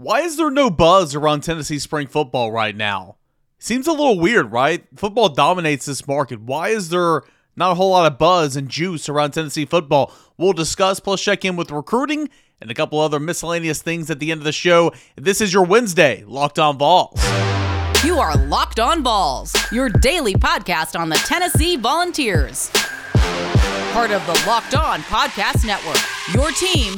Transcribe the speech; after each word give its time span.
Why 0.00 0.20
is 0.20 0.36
there 0.36 0.48
no 0.48 0.70
buzz 0.70 1.16
around 1.16 1.40
Tennessee 1.40 1.80
spring 1.80 2.06
football 2.06 2.52
right 2.52 2.76
now? 2.76 3.16
Seems 3.58 3.88
a 3.88 3.90
little 3.90 4.20
weird, 4.20 4.52
right? 4.52 4.86
Football 4.94 5.30
dominates 5.30 5.86
this 5.86 6.06
market. 6.06 6.40
Why 6.40 6.68
is 6.68 6.90
there 6.90 7.22
not 7.56 7.72
a 7.72 7.74
whole 7.74 7.90
lot 7.90 8.06
of 8.06 8.16
buzz 8.16 8.54
and 8.54 8.68
juice 8.68 9.08
around 9.08 9.32
Tennessee 9.32 9.64
football? 9.64 10.12
We'll 10.36 10.52
discuss, 10.52 11.00
plus 11.00 11.20
check 11.20 11.44
in 11.44 11.56
with 11.56 11.72
recruiting 11.72 12.28
and 12.60 12.70
a 12.70 12.74
couple 12.74 13.00
other 13.00 13.18
miscellaneous 13.18 13.82
things 13.82 14.08
at 14.08 14.20
the 14.20 14.30
end 14.30 14.40
of 14.40 14.44
the 14.44 14.52
show. 14.52 14.92
This 15.16 15.40
is 15.40 15.52
your 15.52 15.64
Wednesday, 15.64 16.22
Locked 16.28 16.60
On 16.60 16.78
Vols. 16.78 17.20
You 18.04 18.20
are 18.20 18.36
Locked 18.36 18.78
On 18.78 19.02
Vols, 19.02 19.52
your 19.72 19.88
daily 19.88 20.34
podcast 20.34 20.96
on 20.96 21.08
the 21.08 21.16
Tennessee 21.16 21.74
Volunteers. 21.76 22.70
Part 23.90 24.12
of 24.12 24.24
the 24.26 24.44
Locked 24.46 24.76
On 24.76 25.00
Podcast 25.00 25.66
Network, 25.66 25.98
your 26.32 26.52
team 26.52 26.94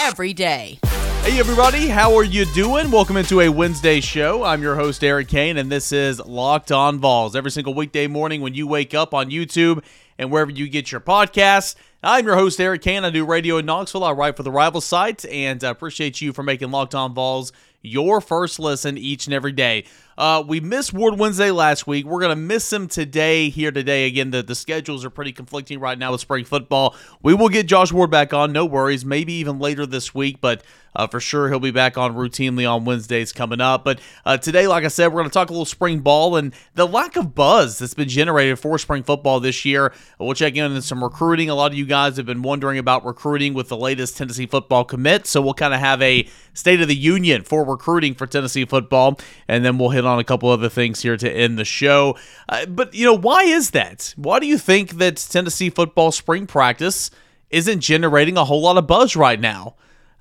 every 0.00 0.32
day. 0.32 0.78
Hey, 1.26 1.40
everybody, 1.40 1.88
how 1.88 2.14
are 2.14 2.22
you 2.22 2.44
doing? 2.44 2.88
Welcome 2.88 3.16
into 3.16 3.40
a 3.40 3.48
Wednesday 3.48 4.00
show. 4.00 4.44
I'm 4.44 4.62
your 4.62 4.76
host, 4.76 5.02
Eric 5.02 5.26
Kane, 5.26 5.56
and 5.56 5.72
this 5.72 5.90
is 5.90 6.20
Locked 6.20 6.70
On 6.70 7.00
Vols. 7.00 7.34
Every 7.34 7.50
single 7.50 7.74
weekday 7.74 8.06
morning 8.06 8.42
when 8.42 8.54
you 8.54 8.68
wake 8.68 8.94
up 8.94 9.12
on 9.12 9.28
YouTube 9.28 9.82
and 10.18 10.30
wherever 10.30 10.52
you 10.52 10.68
get 10.68 10.92
your 10.92 11.00
podcasts. 11.00 11.74
I'm 12.00 12.26
your 12.26 12.36
host, 12.36 12.60
Eric 12.60 12.82
Kane. 12.82 13.04
I 13.04 13.10
do 13.10 13.24
radio 13.24 13.56
in 13.56 13.66
Knoxville. 13.66 14.04
I 14.04 14.12
write 14.12 14.36
for 14.36 14.44
the 14.44 14.52
rival 14.52 14.80
site, 14.80 15.24
and 15.24 15.64
I 15.64 15.70
appreciate 15.70 16.20
you 16.20 16.32
for 16.32 16.44
making 16.44 16.70
Locked 16.70 16.94
On 16.94 17.12
Vols 17.12 17.52
your 17.82 18.20
first 18.20 18.60
listen 18.60 18.96
each 18.96 19.26
and 19.26 19.34
every 19.34 19.52
day. 19.52 19.84
Uh, 20.18 20.42
we 20.46 20.60
missed 20.60 20.94
Ward 20.94 21.18
Wednesday 21.18 21.50
last 21.50 21.86
week. 21.86 22.06
We're 22.06 22.20
going 22.20 22.30
to 22.30 22.36
miss 22.36 22.72
him 22.72 22.88
today, 22.88 23.50
here 23.50 23.70
today. 23.70 24.06
Again, 24.06 24.30
the, 24.30 24.42
the 24.42 24.54
schedules 24.54 25.04
are 25.04 25.10
pretty 25.10 25.32
conflicting 25.32 25.78
right 25.78 25.98
now 25.98 26.12
with 26.12 26.22
spring 26.22 26.44
football. 26.44 26.94
We 27.22 27.34
will 27.34 27.50
get 27.50 27.66
Josh 27.66 27.92
Ward 27.92 28.10
back 28.10 28.32
on, 28.32 28.52
no 28.52 28.64
worries, 28.64 29.04
maybe 29.04 29.34
even 29.34 29.58
later 29.58 29.84
this 29.84 30.14
week, 30.14 30.40
but 30.40 30.62
uh, 30.96 31.06
for 31.06 31.20
sure 31.20 31.48
he'll 31.48 31.60
be 31.60 31.70
back 31.70 31.98
on 31.98 32.14
routinely 32.14 32.68
on 32.68 32.86
Wednesdays 32.86 33.32
coming 33.32 33.60
up. 33.60 33.84
But 33.84 34.00
uh, 34.24 34.38
today, 34.38 34.66
like 34.66 34.84
I 34.84 34.88
said, 34.88 35.08
we're 35.08 35.20
going 35.20 35.28
to 35.28 35.34
talk 35.34 35.50
a 35.50 35.52
little 35.52 35.66
spring 35.66 36.00
ball 36.00 36.36
and 36.36 36.54
the 36.74 36.86
lack 36.86 37.16
of 37.16 37.34
buzz 37.34 37.78
that's 37.78 37.92
been 37.92 38.08
generated 38.08 38.58
for 38.58 38.78
spring 38.78 39.02
football 39.02 39.38
this 39.38 39.66
year. 39.66 39.92
We'll 40.18 40.32
check 40.32 40.56
in 40.56 40.72
on 40.72 40.80
some 40.80 41.04
recruiting. 41.04 41.50
A 41.50 41.54
lot 41.54 41.72
of 41.72 41.76
you 41.76 41.84
guys 41.84 42.16
have 42.16 42.24
been 42.24 42.40
wondering 42.40 42.78
about 42.78 43.04
recruiting 43.04 43.52
with 43.52 43.68
the 43.68 43.76
latest 43.76 44.16
Tennessee 44.16 44.46
football 44.46 44.84
commit, 44.86 45.26
so 45.26 45.42
we'll 45.42 45.52
kind 45.52 45.74
of 45.74 45.80
have 45.80 46.00
a 46.00 46.26
State 46.54 46.80
of 46.80 46.88
the 46.88 46.96
Union 46.96 47.42
for 47.42 47.64
recruiting 47.64 48.14
for 48.14 48.26
Tennessee 48.26 48.64
football, 48.64 49.18
and 49.46 49.62
then 49.62 49.76
we'll 49.76 49.90
hit 49.90 50.05
on 50.06 50.18
a 50.18 50.24
couple 50.24 50.48
other 50.48 50.68
things 50.68 51.02
here 51.02 51.16
to 51.16 51.30
end 51.30 51.58
the 51.58 51.64
show. 51.64 52.16
Uh, 52.48 52.66
but, 52.66 52.94
you 52.94 53.04
know, 53.04 53.16
why 53.16 53.42
is 53.42 53.70
that? 53.70 54.14
Why 54.16 54.38
do 54.38 54.46
you 54.46 54.58
think 54.58 54.98
that 54.98 55.16
Tennessee 55.16 55.70
football 55.70 56.12
spring 56.12 56.46
practice 56.46 57.10
isn't 57.50 57.80
generating 57.80 58.36
a 58.36 58.44
whole 58.44 58.62
lot 58.62 58.78
of 58.78 58.86
buzz 58.86 59.16
right 59.16 59.40
now? 59.40 59.76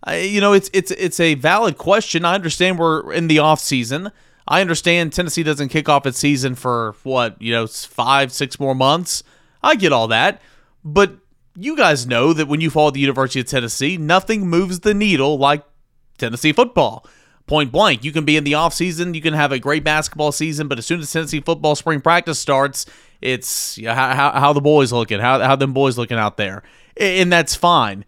Uh, 0.07 0.13
you 0.13 0.39
know, 0.39 0.53
it's 0.53 0.69
it's 0.73 0.91
it's 0.91 1.19
a 1.19 1.33
valid 1.33 1.77
question. 1.77 2.25
I 2.25 2.35
understand 2.35 2.77
we're 2.77 3.11
in 3.11 3.27
the 3.27 3.39
off 3.39 3.59
season. 3.59 4.11
I 4.47 4.61
understand 4.61 5.13
Tennessee 5.13 5.41
doesn't 5.41 5.69
kick 5.69 5.89
off 5.89 6.05
its 6.05 6.19
season 6.19 6.53
for 6.53 6.95
what, 7.01 7.41
you 7.41 7.51
know, 7.51 7.65
5 7.65 8.31
6 8.31 8.59
more 8.59 8.75
months. 8.75 9.23
I 9.63 9.75
get 9.75 9.91
all 9.91 10.07
that. 10.09 10.41
But 10.83 11.15
you 11.55 11.75
guys 11.75 12.05
know 12.05 12.33
that 12.33 12.47
when 12.47 12.61
you 12.61 12.69
follow 12.69 12.91
the 12.91 12.99
University 12.99 13.39
of 13.39 13.47
Tennessee, 13.47 13.97
nothing 13.97 14.47
moves 14.47 14.81
the 14.81 14.93
needle 14.93 15.39
like 15.39 15.63
Tennessee 16.17 16.51
football 16.51 17.07
point 17.47 17.71
blank. 17.71 18.03
You 18.03 18.11
can 18.11 18.25
be 18.25 18.37
in 18.37 18.43
the 18.43 18.53
offseason, 18.53 19.13
you 19.13 19.21
can 19.21 19.33
have 19.33 19.51
a 19.51 19.59
great 19.59 19.83
basketball 19.83 20.31
season, 20.31 20.67
but 20.67 20.77
as 20.77 20.85
soon 20.85 20.99
as 20.99 21.11
Tennessee 21.11 21.41
football 21.41 21.75
spring 21.75 22.01
practice 22.01 22.39
starts, 22.39 22.85
it's 23.21 23.77
you 23.77 23.85
know, 23.85 23.93
how, 23.93 24.13
how, 24.13 24.31
how 24.31 24.53
the 24.53 24.61
boys 24.61 24.91
looking, 24.91 25.19
how, 25.19 25.39
how 25.39 25.55
them 25.55 25.73
boys 25.73 25.97
looking 25.97 26.17
out 26.17 26.37
there. 26.37 26.63
And 26.97 27.31
that's 27.31 27.55
fine. 27.55 28.05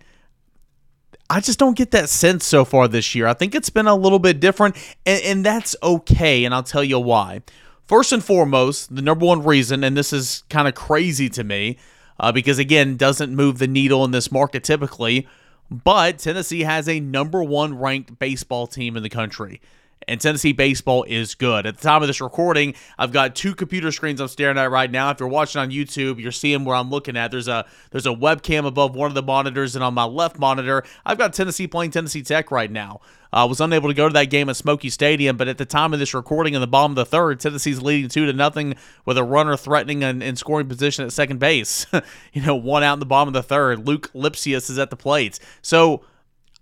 I 1.29 1.41
just 1.41 1.59
don't 1.59 1.77
get 1.77 1.91
that 1.91 2.09
sense 2.09 2.45
so 2.45 2.63
far 2.63 2.87
this 2.87 3.13
year. 3.13 3.27
I 3.27 3.33
think 3.33 3.53
it's 3.53 3.69
been 3.69 3.87
a 3.87 3.95
little 3.95 4.19
bit 4.19 4.39
different, 4.39 4.77
and, 5.05 5.21
and 5.23 5.45
that's 5.45 5.75
okay, 5.83 6.45
and 6.45 6.53
I'll 6.53 6.63
tell 6.63 6.83
you 6.83 6.99
why. 6.99 7.41
First 7.85 8.11
and 8.13 8.23
foremost, 8.23 8.95
the 8.95 9.01
number 9.01 9.25
one 9.25 9.43
reason, 9.43 9.83
and 9.83 9.95
this 9.95 10.13
is 10.13 10.43
kind 10.49 10.67
of 10.67 10.75
crazy 10.75 11.29
to 11.29 11.43
me, 11.43 11.77
uh, 12.19 12.31
because 12.31 12.59
again, 12.59 12.95
doesn't 12.95 13.35
move 13.35 13.59
the 13.59 13.67
needle 13.67 14.03
in 14.05 14.11
this 14.11 14.31
market 14.31 14.63
typically 14.63 15.27
but 15.69 16.19
Tennessee 16.19 16.61
has 16.61 16.87
a 16.87 16.99
number 16.99 17.43
one 17.43 17.77
ranked 17.77 18.19
baseball 18.19 18.67
team 18.67 18.95
in 18.95 19.03
the 19.03 19.09
country. 19.09 19.61
And 20.07 20.21
Tennessee 20.21 20.53
baseball 20.53 21.03
is 21.03 21.35
good. 21.35 21.65
At 21.65 21.77
the 21.77 21.83
time 21.83 22.01
of 22.01 22.07
this 22.07 22.21
recording, 22.21 22.75
I've 22.97 23.11
got 23.11 23.35
two 23.35 23.53
computer 23.53 23.91
screens 23.91 24.21
I'm 24.21 24.27
staring 24.27 24.57
at 24.57 24.71
right 24.71 24.89
now. 24.89 25.09
If 25.09 25.19
you're 25.19 25.27
watching 25.27 25.59
on 25.59 25.69
YouTube, 25.69 26.19
you're 26.21 26.31
seeing 26.31 26.63
where 26.65 26.75
I'm 26.75 26.89
looking 26.89 27.17
at. 27.17 27.31
There's 27.31 27.47
a 27.47 27.65
there's 27.91 28.05
a 28.05 28.11
webcam 28.11 28.65
above 28.65 28.95
one 28.95 29.09
of 29.09 29.15
the 29.15 29.23
monitors, 29.23 29.75
and 29.75 29.83
on 29.83 29.93
my 29.93 30.05
left 30.05 30.39
monitor, 30.39 30.83
I've 31.05 31.17
got 31.17 31.33
Tennessee 31.33 31.67
playing 31.67 31.91
Tennessee 31.91 32.23
Tech 32.23 32.51
right 32.51 32.71
now. 32.71 33.01
I 33.33 33.43
uh, 33.43 33.47
was 33.47 33.59
unable 33.59 33.89
to 33.89 33.93
go 33.93 34.07
to 34.07 34.13
that 34.13 34.29
game 34.29 34.47
at 34.47 34.55
Smokies 34.55 34.93
Stadium, 34.93 35.35
but 35.35 35.49
at 35.49 35.57
the 35.57 35.65
time 35.65 35.93
of 35.93 35.99
this 35.99 36.13
recording, 36.13 36.53
in 36.53 36.61
the 36.61 36.67
bottom 36.67 36.93
of 36.93 36.95
the 36.95 37.05
third, 37.05 37.39
Tennessee's 37.39 37.81
leading 37.81 38.09
two 38.09 38.25
to 38.25 38.31
nothing 38.31 38.75
with 39.05 39.17
a 39.17 39.23
runner 39.23 39.57
threatening 39.57 40.03
and 40.03 40.23
in 40.23 40.37
scoring 40.37 40.67
position 40.67 41.05
at 41.05 41.11
second 41.11 41.39
base. 41.39 41.85
you 42.33 42.41
know, 42.41 42.55
one 42.55 42.83
out 42.83 42.93
in 42.93 42.99
the 42.99 43.05
bottom 43.05 43.27
of 43.27 43.33
the 43.33 43.43
third. 43.43 43.85
Luke 43.85 44.11
Lipcius 44.13 44.69
is 44.69 44.79
at 44.79 44.89
the 44.89 44.95
plate. 44.95 45.39
So 45.61 46.03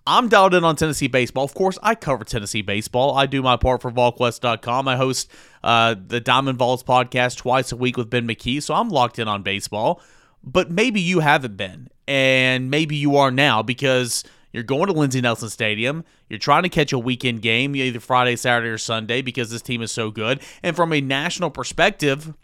I'm 0.07 0.29
dialed 0.29 0.53
in 0.53 0.63
on 0.63 0.75
Tennessee 0.75 1.07
baseball. 1.07 1.45
Of 1.45 1.55
course, 1.55 1.79
I 1.81 1.95
cover 1.95 2.23
Tennessee 2.23 2.61
baseball. 2.61 3.17
I 3.17 3.25
do 3.25 3.41
my 3.41 3.57
part 3.57 3.81
for 3.81 3.91
VolQuest.com. 3.91 4.87
I 4.87 4.97
host 4.97 5.31
uh, 5.63 5.95
the 6.07 6.19
Diamond 6.19 6.59
Vols 6.59 6.83
podcast 6.83 7.37
twice 7.37 7.71
a 7.71 7.75
week 7.75 7.97
with 7.97 8.11
Ben 8.11 8.27
McKee, 8.27 8.61
so 8.61 8.75
I'm 8.75 8.89
locked 8.89 9.17
in 9.17 9.27
on 9.27 9.41
baseball. 9.41 9.99
But 10.43 10.69
maybe 10.69 11.01
you 11.01 11.21
haven't 11.21 11.57
been, 11.57 11.89
and 12.07 12.69
maybe 12.69 12.95
you 12.95 13.17
are 13.17 13.31
now 13.31 13.63
because 13.63 14.23
you're 14.53 14.61
going 14.61 14.85
to 14.87 14.93
Lindsey 14.93 15.21
Nelson 15.21 15.49
Stadium. 15.49 16.05
You're 16.29 16.37
trying 16.37 16.63
to 16.63 16.69
catch 16.69 16.93
a 16.93 16.99
weekend 16.99 17.41
game, 17.41 17.75
either 17.75 17.99
Friday, 17.99 18.35
Saturday, 18.35 18.69
or 18.69 18.77
Sunday, 18.77 19.23
because 19.23 19.49
this 19.49 19.63
team 19.63 19.81
is 19.81 19.91
so 19.91 20.11
good. 20.11 20.39
And 20.61 20.75
from 20.75 20.93
a 20.93 21.01
national 21.01 21.49
perspective, 21.49 22.35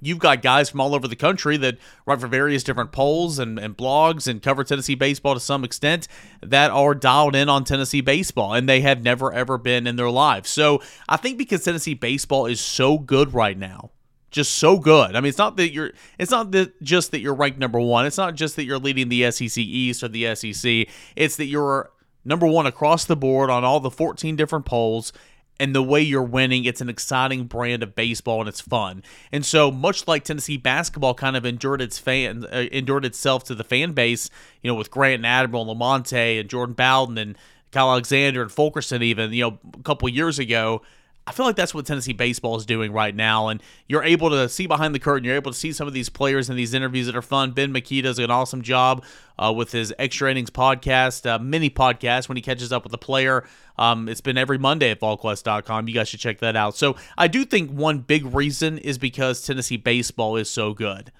you've 0.00 0.18
got 0.18 0.42
guys 0.42 0.70
from 0.70 0.80
all 0.80 0.94
over 0.94 1.06
the 1.06 1.16
country 1.16 1.56
that 1.58 1.78
write 2.06 2.20
for 2.20 2.26
various 2.26 2.62
different 2.62 2.92
polls 2.92 3.38
and, 3.38 3.58
and, 3.58 3.76
blogs 3.76 4.26
and 4.26 4.42
cover 4.42 4.64
Tennessee 4.64 4.94
baseball 4.94 5.34
to 5.34 5.40
some 5.40 5.64
extent 5.64 6.08
that 6.42 6.70
are 6.70 6.94
dialed 6.94 7.36
in 7.36 7.48
on 7.48 7.64
Tennessee 7.64 8.00
baseball, 8.00 8.54
and 8.54 8.68
they 8.68 8.80
have 8.80 9.02
never, 9.02 9.32
ever 9.32 9.58
been 9.58 9.86
in 9.86 9.96
their 9.96 10.10
lives. 10.10 10.50
So 10.50 10.82
I 11.08 11.16
think 11.16 11.38
because 11.38 11.64
Tennessee 11.64 11.94
baseball 11.94 12.46
is 12.46 12.60
so 12.60 12.98
good 12.98 13.34
right 13.34 13.56
now, 13.56 13.90
just 14.30 14.52
so 14.54 14.78
good. 14.78 15.16
I 15.16 15.20
mean, 15.20 15.28
it's 15.28 15.38
not 15.38 15.56
that 15.56 15.72
you're 15.72 15.92
it's 16.18 16.30
not 16.30 16.52
that 16.52 16.80
just 16.82 17.10
that 17.10 17.20
you're 17.20 17.34
ranked 17.34 17.58
number 17.58 17.80
1. 17.80 18.06
It's 18.06 18.18
not 18.18 18.34
just 18.34 18.56
that 18.56 18.64
you're 18.64 18.78
leading 18.78 19.08
the 19.08 19.30
SEC 19.30 19.58
East 19.58 20.02
or 20.02 20.08
the 20.08 20.34
SEC. 20.34 20.86
It's 21.16 21.36
that 21.36 21.46
you're 21.46 21.90
number 22.24 22.46
1 22.46 22.66
across 22.66 23.04
the 23.04 23.16
board 23.16 23.50
on 23.50 23.64
all 23.64 23.80
the 23.80 23.90
14 23.90 24.36
different 24.36 24.66
polls 24.66 25.12
and 25.60 25.74
the 25.74 25.82
way 25.82 26.00
you're 26.00 26.22
winning, 26.22 26.64
it's 26.64 26.80
an 26.80 26.88
exciting 26.88 27.44
brand 27.44 27.82
of 27.82 27.94
baseball 27.94 28.40
and 28.40 28.48
it's 28.48 28.62
fun. 28.62 29.02
And 29.30 29.44
so, 29.44 29.70
much 29.70 30.08
like 30.08 30.24
Tennessee 30.24 30.56
basketball 30.56 31.14
kind 31.14 31.36
of 31.36 31.44
endured 31.44 31.82
its 31.82 31.98
fan, 31.98 32.46
uh, 32.50 32.64
endured 32.72 33.04
itself 33.04 33.44
to 33.44 33.54
the 33.54 33.62
fan 33.62 33.92
base, 33.92 34.30
you 34.62 34.70
know, 34.70 34.74
with 34.74 34.90
Grant 34.90 35.16
and 35.16 35.26
Admiral, 35.26 35.70
and 35.70 35.78
Lamonte 35.78 36.40
and 36.40 36.48
Jordan 36.48 36.74
Bowden 36.74 37.18
and 37.18 37.36
Kyle 37.72 37.90
Alexander 37.90 38.42
and 38.42 38.50
Fulkerson, 38.50 39.02
even 39.02 39.32
you 39.34 39.42
know, 39.42 39.58
a 39.78 39.82
couple 39.82 40.08
years 40.08 40.38
ago. 40.38 40.82
I 41.30 41.32
feel 41.32 41.46
like 41.46 41.54
that's 41.54 41.72
what 41.72 41.86
Tennessee 41.86 42.12
baseball 42.12 42.56
is 42.56 42.66
doing 42.66 42.90
right 42.90 43.14
now. 43.14 43.46
And 43.46 43.62
you're 43.86 44.02
able 44.02 44.30
to 44.30 44.48
see 44.48 44.66
behind 44.66 44.96
the 44.96 44.98
curtain. 44.98 45.24
You're 45.24 45.36
able 45.36 45.52
to 45.52 45.56
see 45.56 45.70
some 45.70 45.86
of 45.86 45.94
these 45.94 46.08
players 46.08 46.50
in 46.50 46.56
these 46.56 46.74
interviews 46.74 47.06
that 47.06 47.14
are 47.14 47.22
fun. 47.22 47.52
Ben 47.52 47.72
McKee 47.72 48.02
does 48.02 48.18
an 48.18 48.32
awesome 48.32 48.62
job 48.62 49.04
uh, 49.38 49.52
with 49.56 49.70
his 49.70 49.94
Extra 49.96 50.28
Innings 50.28 50.50
podcast, 50.50 51.30
uh, 51.30 51.38
mini 51.38 51.70
podcast, 51.70 52.28
when 52.28 52.34
he 52.34 52.42
catches 52.42 52.72
up 52.72 52.82
with 52.82 52.92
a 52.94 52.98
player. 52.98 53.46
Um, 53.78 54.08
it's 54.08 54.20
been 54.20 54.36
every 54.36 54.58
Monday 54.58 54.90
at 54.90 54.98
VolQuest.com. 54.98 55.86
You 55.86 55.94
guys 55.94 56.08
should 56.08 56.18
check 56.18 56.40
that 56.40 56.56
out. 56.56 56.76
So 56.76 56.96
I 57.16 57.28
do 57.28 57.44
think 57.44 57.70
one 57.70 58.00
big 58.00 58.34
reason 58.34 58.78
is 58.78 58.98
because 58.98 59.40
Tennessee 59.40 59.76
baseball 59.76 60.34
is 60.34 60.50
so 60.50 60.74
good. 60.74 61.12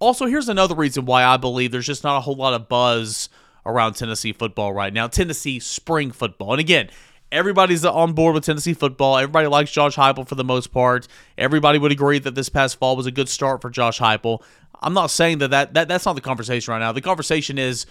Also, 0.00 0.26
here's 0.26 0.48
another 0.48 0.74
reason 0.74 1.04
why 1.04 1.22
I 1.22 1.36
believe 1.36 1.70
there's 1.70 1.86
just 1.86 2.02
not 2.02 2.16
a 2.16 2.22
whole 2.22 2.34
lot 2.34 2.54
of 2.54 2.68
buzz 2.68 3.28
around 3.64 3.94
Tennessee 3.94 4.32
football 4.32 4.72
right 4.72 4.92
now. 4.92 5.06
Tennessee 5.06 5.60
spring 5.60 6.10
football. 6.10 6.54
And 6.54 6.60
again, 6.60 6.90
everybody's 7.34 7.84
on 7.84 8.12
board 8.12 8.34
with 8.34 8.44
Tennessee 8.44 8.74
football. 8.74 9.18
Everybody 9.18 9.48
likes 9.48 9.72
Josh 9.72 9.96
Heupel 9.96 10.26
for 10.26 10.36
the 10.36 10.44
most 10.44 10.68
part. 10.68 11.08
Everybody 11.36 11.78
would 11.78 11.92
agree 11.92 12.20
that 12.20 12.34
this 12.34 12.48
past 12.48 12.78
fall 12.78 12.96
was 12.96 13.06
a 13.06 13.10
good 13.10 13.28
start 13.28 13.60
for 13.60 13.70
Josh 13.70 13.98
Heupel. 13.98 14.42
I'm 14.80 14.94
not 14.94 15.10
saying 15.10 15.38
that, 15.38 15.50
that, 15.50 15.74
that 15.74 15.88
that's 15.88 16.06
not 16.06 16.14
the 16.14 16.20
conversation 16.20 16.72
right 16.72 16.78
now. 16.78 16.92
The 16.92 17.00
conversation 17.00 17.58
is 17.58 17.86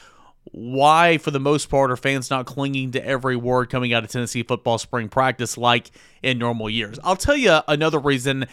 why, 0.46 1.18
for 1.18 1.32
the 1.32 1.40
most 1.40 1.70
part, 1.70 1.92
are 1.92 1.98
fans 1.98 2.30
not 2.30 2.46
clinging 2.46 2.92
to 2.92 3.06
every 3.06 3.36
word 3.36 3.70
coming 3.70 3.94
out 3.94 4.04
of 4.04 4.10
Tennessee 4.10 4.44
football 4.44 4.78
spring 4.78 5.10
practice 5.10 5.58
like 5.58 5.92
in 6.22 6.38
normal 6.38 6.70
years? 6.70 6.98
I'll 7.04 7.16
tell 7.16 7.38
you 7.38 7.60
another 7.68 8.00
reason, 8.00 8.46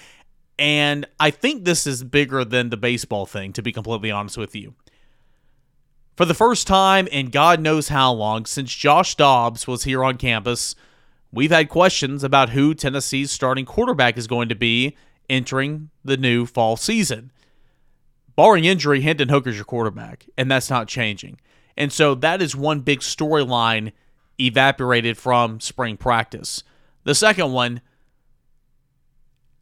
and 0.58 1.06
I 1.18 1.30
think 1.30 1.64
this 1.64 1.86
is 1.86 2.02
bigger 2.02 2.44
than 2.44 2.70
the 2.70 2.76
baseball 2.76 3.26
thing, 3.26 3.52
to 3.54 3.62
be 3.62 3.72
completely 3.72 4.10
honest 4.10 4.36
with 4.38 4.54
you. 4.54 4.74
For 6.20 6.26
the 6.26 6.34
first 6.34 6.66
time 6.66 7.06
in 7.06 7.30
God 7.30 7.62
knows 7.62 7.88
how 7.88 8.12
long 8.12 8.44
since 8.44 8.74
Josh 8.74 9.14
Dobbs 9.14 9.66
was 9.66 9.84
here 9.84 10.04
on 10.04 10.18
campus, 10.18 10.74
we've 11.32 11.50
had 11.50 11.70
questions 11.70 12.22
about 12.22 12.50
who 12.50 12.74
Tennessee's 12.74 13.30
starting 13.30 13.64
quarterback 13.64 14.18
is 14.18 14.26
going 14.26 14.50
to 14.50 14.54
be 14.54 14.98
entering 15.30 15.88
the 16.04 16.18
new 16.18 16.44
fall 16.44 16.76
season. 16.76 17.32
Barring 18.36 18.66
injury, 18.66 19.00
Hendon 19.00 19.30
Hooker's 19.30 19.56
your 19.56 19.64
quarterback, 19.64 20.26
and 20.36 20.50
that's 20.50 20.68
not 20.68 20.88
changing. 20.88 21.40
And 21.74 21.90
so 21.90 22.14
that 22.16 22.42
is 22.42 22.54
one 22.54 22.80
big 22.80 23.00
storyline 23.00 23.92
evaporated 24.38 25.16
from 25.16 25.58
spring 25.58 25.96
practice. 25.96 26.62
The 27.04 27.14
second 27.14 27.50
one, 27.52 27.80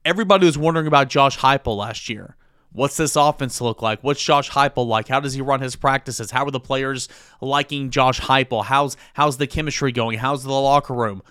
everybody 0.05 0.44
was 0.44 0.58
wondering 0.58 0.88
about 0.88 1.08
Josh 1.08 1.38
Heupel 1.38 1.76
last 1.76 2.08
year. 2.08 2.34
What's 2.73 2.97
this 2.97 3.17
offense 3.17 3.61
look 3.61 3.81
like? 3.81 4.03
What's 4.03 4.23
Josh 4.23 4.50
Heupel 4.50 4.87
like? 4.87 5.09
How 5.09 5.20
does 5.20 5.35
he 5.35 5.41
run 5.41 5.61
his 5.61 5.75
practices? 5.75 6.31
How 6.31 6.44
are 6.44 6.50
the 6.50 6.61
players 6.61 7.09
liking 7.41 7.91
Josh 7.91 8.20
Heupel? 8.20 8.65
How's 8.65 8.97
how's 9.15 9.38
the 9.38 9.47
chemistry 9.47 9.91
going? 9.91 10.19
How's 10.19 10.44
the 10.44 10.53
locker 10.53 10.94
room? 10.94 11.23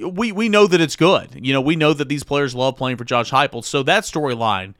We 0.00 0.32
we 0.32 0.48
know 0.48 0.66
that 0.66 0.80
it's 0.80 0.96
good. 0.96 1.30
You 1.34 1.52
know, 1.52 1.60
we 1.60 1.76
know 1.76 1.92
that 1.92 2.08
these 2.08 2.24
players 2.24 2.54
love 2.54 2.76
playing 2.76 2.96
for 2.96 3.04
Josh 3.04 3.30
Heupel. 3.30 3.62
So 3.62 3.82
that 3.82 4.04
storyline 4.04 4.74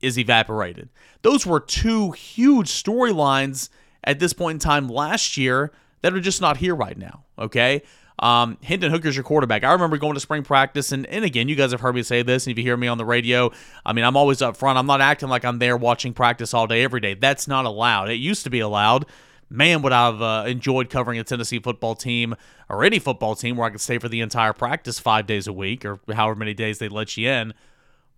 is 0.00 0.18
evaporated. 0.18 0.90
Those 1.22 1.46
were 1.46 1.60
two 1.60 2.10
huge 2.10 2.68
storylines 2.68 3.70
at 4.04 4.18
this 4.18 4.32
point 4.32 4.56
in 4.56 4.58
time 4.58 4.88
last 4.88 5.36
year 5.36 5.72
that 6.02 6.12
are 6.12 6.20
just 6.20 6.40
not 6.40 6.58
here 6.58 6.74
right 6.74 6.98
now. 6.98 7.24
Okay. 7.38 7.82
Um, 8.18 8.58
Hooker's 8.62 9.16
your 9.16 9.24
quarterback. 9.24 9.64
I 9.64 9.72
remember 9.72 9.98
going 9.98 10.14
to 10.14 10.20
spring 10.20 10.42
practice, 10.42 10.92
and, 10.92 11.06
and 11.06 11.24
again, 11.24 11.48
you 11.48 11.56
guys 11.56 11.72
have 11.72 11.80
heard 11.80 11.94
me 11.94 12.02
say 12.02 12.22
this, 12.22 12.46
and 12.46 12.52
if 12.52 12.58
you 12.58 12.64
hear 12.64 12.76
me 12.76 12.86
on 12.86 12.98
the 12.98 13.04
radio, 13.04 13.50
I 13.84 13.92
mean, 13.92 14.04
I'm 14.04 14.16
always 14.16 14.42
up 14.42 14.56
front. 14.56 14.78
I'm 14.78 14.86
not 14.86 15.00
acting 15.00 15.28
like 15.28 15.44
I'm 15.44 15.58
there 15.58 15.76
watching 15.76 16.12
practice 16.12 16.54
all 16.54 16.66
day, 16.66 16.84
every 16.84 17.00
day. 17.00 17.14
That's 17.14 17.48
not 17.48 17.64
allowed. 17.64 18.10
It 18.10 18.14
used 18.14 18.44
to 18.44 18.50
be 18.50 18.60
allowed. 18.60 19.06
Man, 19.50 19.82
would 19.82 19.92
I've 19.92 20.22
uh, 20.22 20.44
enjoyed 20.46 20.88
covering 20.88 21.18
a 21.18 21.24
Tennessee 21.24 21.58
football 21.58 21.94
team 21.94 22.34
or 22.70 22.84
any 22.84 22.98
football 22.98 23.34
team 23.34 23.56
where 23.56 23.66
I 23.66 23.70
could 23.70 23.82
stay 23.82 23.98
for 23.98 24.08
the 24.08 24.20
entire 24.20 24.54
practice 24.54 24.98
five 24.98 25.26
days 25.26 25.46
a 25.46 25.52
week 25.52 25.84
or 25.84 26.00
however 26.10 26.36
many 26.36 26.54
days 26.54 26.78
they 26.78 26.88
let 26.88 27.16
you 27.16 27.28
in. 27.28 27.52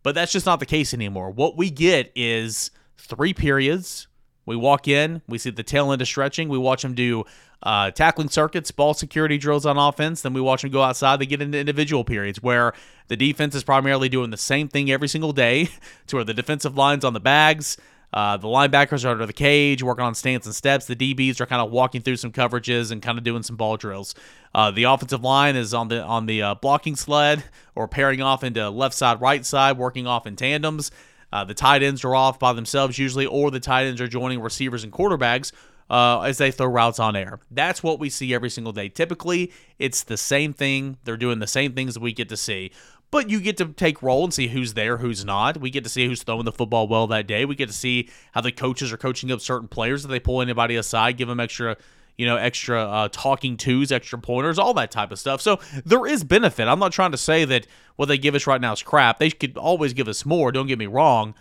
But 0.05 0.14
that's 0.14 0.31
just 0.31 0.47
not 0.47 0.61
the 0.61 0.67
case 0.67 0.94
anymore. 0.94 1.31
What 1.31 1.56
we 1.56 1.70
get 1.70 2.12
is 2.14 2.70
three 2.99 3.35
periods. 3.35 4.06
We 4.47 4.55
walk 4.55 4.87
in, 4.87 5.23
we 5.26 5.38
see 5.38 5.50
the 5.50 5.62
tail 5.62 5.90
end 5.90 6.02
of 6.02 6.06
stretching, 6.06 6.50
we 6.50 6.58
watch 6.58 6.82
them 6.82 6.94
do 6.94 7.25
uh, 7.64 7.90
tackling 7.90 8.28
circuits, 8.28 8.70
ball 8.70 8.94
security 8.94 9.38
drills 9.38 9.64
on 9.64 9.78
offense. 9.78 10.22
Then 10.22 10.34
we 10.34 10.40
watch 10.40 10.62
them 10.62 10.70
go 10.70 10.82
outside. 10.82 11.19
They 11.19 11.26
get 11.26 11.40
into 11.40 11.58
individual 11.58 12.05
periods 12.05 12.43
where 12.43 12.75
the 13.08 13.16
defense 13.16 13.55
is 13.55 13.64
primarily 13.64 14.08
doing 14.08 14.31
the 14.31 14.37
same 14.37 14.69
thing 14.69 14.90
every 14.90 15.08
single 15.08 15.32
day, 15.32 15.70
to 16.08 16.16
where 16.16 16.25
the 16.25 16.34
defensive 16.34 16.76
line's 16.76 17.05
on 17.05 17.14
the 17.14 17.20
bags. 17.20 17.78
Uh, 18.12 18.37
the 18.37 18.46
linebackers 18.46 19.05
are 19.05 19.08
under 19.08 19.26
the 19.26 19.32
cage, 19.32 19.82
working 19.82 20.05
on 20.05 20.14
stance 20.14 20.46
and 20.46 20.55
steps. 20.55 20.87
The 20.87 20.94
DBs 20.94 21.40
are 21.40 21.46
kind 21.46 21.61
of 21.61 21.72
walking 21.72 22.00
through 22.00 22.16
some 22.16 22.31
coverages 22.31 22.93
and 22.93 23.02
kind 23.02 23.19
of 23.19 23.25
doing 23.25 23.43
some 23.43 23.56
ball 23.56 23.76
drills. 23.76 24.14
Uh, 24.55 24.70
the 24.70 24.84
offensive 24.84 25.25
line 25.25 25.56
is 25.56 25.75
on 25.75 25.88
the 25.88 26.00
on 26.00 26.26
the 26.26 26.43
uh, 26.43 26.55
blocking 26.55 26.94
sled 26.94 27.43
or 27.75 27.88
pairing 27.88 28.22
off 28.22 28.44
into 28.44 28.70
left 28.70 28.94
side, 28.94 29.20
right 29.20 29.44
side, 29.44 29.78
working 29.78 30.06
off 30.06 30.28
in 30.28 30.37
tandems. 30.37 30.93
Uh, 31.32 31.43
the 31.43 31.55
tight 31.55 31.82
ends 31.82 32.05
are 32.05 32.14
off 32.14 32.38
by 32.38 32.52
themselves 32.52 32.96
usually, 33.00 33.26
or 33.26 33.50
the 33.50 33.58
tight 33.58 33.87
ends 33.87 34.00
are 34.00 34.06
joining 34.06 34.40
receivers 34.40 34.84
and 34.84 34.93
quarterbacks 34.93 35.50
uh, 35.90 36.20
as 36.20 36.38
they 36.38 36.50
throw 36.50 36.66
routes 36.66 36.98
on 36.98 37.16
air. 37.16 37.40
That's 37.50 37.82
what 37.82 37.98
we 37.98 38.10
see 38.10 38.34
every 38.34 38.50
single 38.50 38.72
day. 38.72 38.88
Typically, 38.88 39.52
it's 39.78 40.02
the 40.02 40.16
same 40.16 40.52
thing. 40.52 40.98
They're 41.04 41.16
doing 41.16 41.38
the 41.38 41.46
same 41.46 41.72
things 41.72 41.94
that 41.94 42.00
we 42.00 42.12
get 42.12 42.28
to 42.31 42.36
see. 42.36 42.70
But 43.10 43.31
you 43.31 43.40
get 43.40 43.56
to 43.58 43.66
take 43.66 44.02
role 44.02 44.25
and 44.25 44.34
see 44.34 44.48
who's 44.48 44.75
there, 44.75 44.96
who's 44.96 45.25
not. 45.25 45.58
We 45.58 45.70
get 45.70 45.84
to 45.84 45.90
see 45.90 46.06
who's 46.06 46.22
throwing 46.22 46.46
the 46.46 46.52
football 46.52 46.88
well 46.88 47.06
that 47.08 47.28
day. 47.28 47.44
We 47.44 47.54
get 47.54 47.69
to 47.69 47.75
see 47.75 48.08
how 48.32 48.40
the 48.40 48.50
coaches 48.50 48.92
are 48.92 48.96
coaching 48.96 49.31
up 49.31 49.40
certain 49.40 49.69
players. 49.69 50.04
If 50.04 50.10
they 50.10 50.19
pull 50.19 50.42
anybody 50.42 50.75
aside, 50.75 51.16
give 51.16 51.28
them 51.28 51.38
extra 51.38 51.76
you 52.16 52.26
know, 52.26 52.37
extra 52.37 52.80
uh, 52.82 53.08
talking 53.10 53.56
twos, 53.56 53.90
extra 53.90 54.19
pointers, 54.19 54.58
all 54.58 54.75
that 54.75 54.90
type 54.90 55.10
of 55.10 55.19
stuff. 55.19 55.40
So 55.40 55.58
there 55.84 56.06
is 56.06 56.22
benefit. 56.22 56.69
I'm 56.69 56.78
not 56.78 56.92
trying 56.92 57.10
to 57.10 57.16
say 57.16 57.44
that 57.44 57.66
what 57.96 58.06
they 58.06 58.19
give 58.19 58.34
us 58.34 58.46
right 58.46 58.60
now 58.60 58.72
is 58.72 58.82
crap. 58.82 59.19
They 59.19 59.30
could 59.30 59.56
always 59.56 59.92
give 59.92 60.08
us 60.08 60.25
more, 60.25 60.52
don't 60.52 60.66
get 60.66 60.78
me 60.78 60.87
wrong, 60.87 61.34